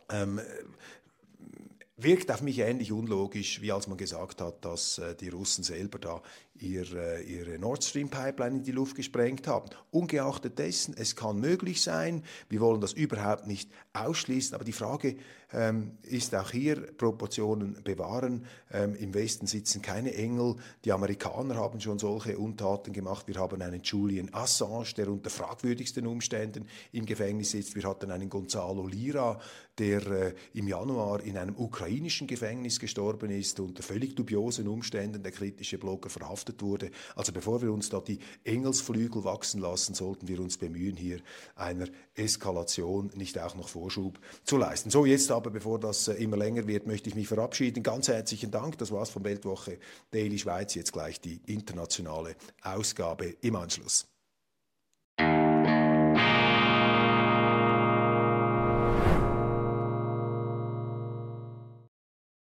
Ähm, 0.10 0.41
wirkt 1.97 2.31
auf 2.31 2.41
mich 2.41 2.60
ähnlich 2.60 2.91
unlogisch, 2.91 3.62
wie 3.62 3.71
als 3.71 3.88
man 3.88 3.97
gesagt 3.97 4.41
hat, 4.41 4.65
dass 4.65 4.97
äh, 4.97 5.15
die 5.15 5.29
Russen 5.29 5.63
selber 5.63 5.99
da 5.99 6.21
ihr, 6.59 6.85
äh, 6.93 7.23
ihre 7.23 7.59
Nord 7.59 7.83
Stream 7.83 8.09
Pipeline 8.09 8.57
in 8.57 8.63
die 8.63 8.71
Luft 8.71 8.95
gesprengt 8.95 9.47
haben. 9.47 9.69
Ungeachtet 9.91 10.57
dessen, 10.59 10.95
es 10.97 11.15
kann 11.15 11.39
möglich 11.39 11.81
sein, 11.81 12.23
wir 12.49 12.61
wollen 12.61 12.81
das 12.81 12.93
überhaupt 12.93 13.47
nicht 13.47 13.69
ausschließen, 13.93 14.55
aber 14.55 14.63
die 14.63 14.71
Frage 14.71 15.17
ähm, 15.53 15.97
ist 16.03 16.35
auch 16.35 16.51
hier 16.51 16.75
Proportionen 16.97 17.81
bewahren. 17.83 18.45
Ähm, 18.71 18.95
Im 18.95 19.13
Westen 19.13 19.47
sitzen 19.47 19.81
keine 19.81 20.13
Engel, 20.13 20.55
die 20.83 20.91
Amerikaner 20.91 21.55
haben 21.55 21.79
schon 21.79 21.99
solche 21.99 22.37
Untaten 22.37 22.93
gemacht. 22.93 23.27
Wir 23.27 23.35
haben 23.35 23.61
einen 23.61 23.81
Julian 23.83 24.33
Assange, 24.33 24.93
der 24.97 25.07
unter 25.09 25.29
fragwürdigsten 25.29 26.07
Umständen 26.07 26.67
im 26.91 27.05
Gefängnis 27.05 27.51
sitzt. 27.51 27.75
Wir 27.75 27.83
hatten 27.83 28.11
einen 28.11 28.29
Gonzalo 28.29 28.87
Lira, 28.87 29.39
der 29.77 30.07
äh, 30.07 30.33
im 30.53 30.67
Januar 30.67 31.21
in 31.21 31.37
einem 31.37 31.55
ukrainischen 31.55 32.27
Gefängnis 32.27 32.79
gestorben 32.79 33.29
ist, 33.29 33.59
unter 33.59 33.83
völlig 33.83 34.15
dubiosen 34.15 34.67
Umständen, 34.67 35.21
der 35.21 35.31
kritische 35.31 35.77
Blogger 35.77 36.09
verhaftet 36.09 36.44
wurde. 36.60 36.91
Also 37.15 37.31
bevor 37.31 37.62
wir 37.62 37.71
uns 37.71 37.89
da 37.89 37.99
die 37.99 38.19
Engelsflügel 38.43 39.23
wachsen 39.23 39.62
lassen, 39.62 39.93
sollten 39.93 40.27
wir 40.27 40.39
uns 40.39 40.58
bemühen, 40.58 40.95
hier 40.95 41.19
einer 41.55 41.88
Eskalation 42.15 43.12
nicht 43.15 43.39
auch 43.39 43.55
noch 43.55 43.69
Vorschub 43.69 44.19
zu 44.43 44.58
leisten. 44.58 44.89
So, 44.89 45.05
jetzt 45.05 45.31
aber, 45.31 45.49
bevor 45.49 45.79
das 45.79 46.08
äh, 46.08 46.13
immer 46.13 46.38
länger 46.38 46.67
wird, 46.67 46.88
möchte 46.88 47.10
ich 47.10 47.15
mich 47.15 47.27
verabschieden. 47.27 47.84
Ganz 47.84 48.08
herzlichen 48.08 48.51
Dank. 48.51 48.77
Das 48.77 48.91
war's 48.91 49.10
von 49.10 49.23
Weltwoche 49.23 49.79
Daily 50.12 50.38
Schweiz. 50.38 50.75
Jetzt 50.75 50.93
gleich 50.93 51.19
die 51.19 51.41
internationale 51.45 52.36
Ausgabe 52.62 53.36
im 53.41 53.55
Anschluss. 53.55 54.08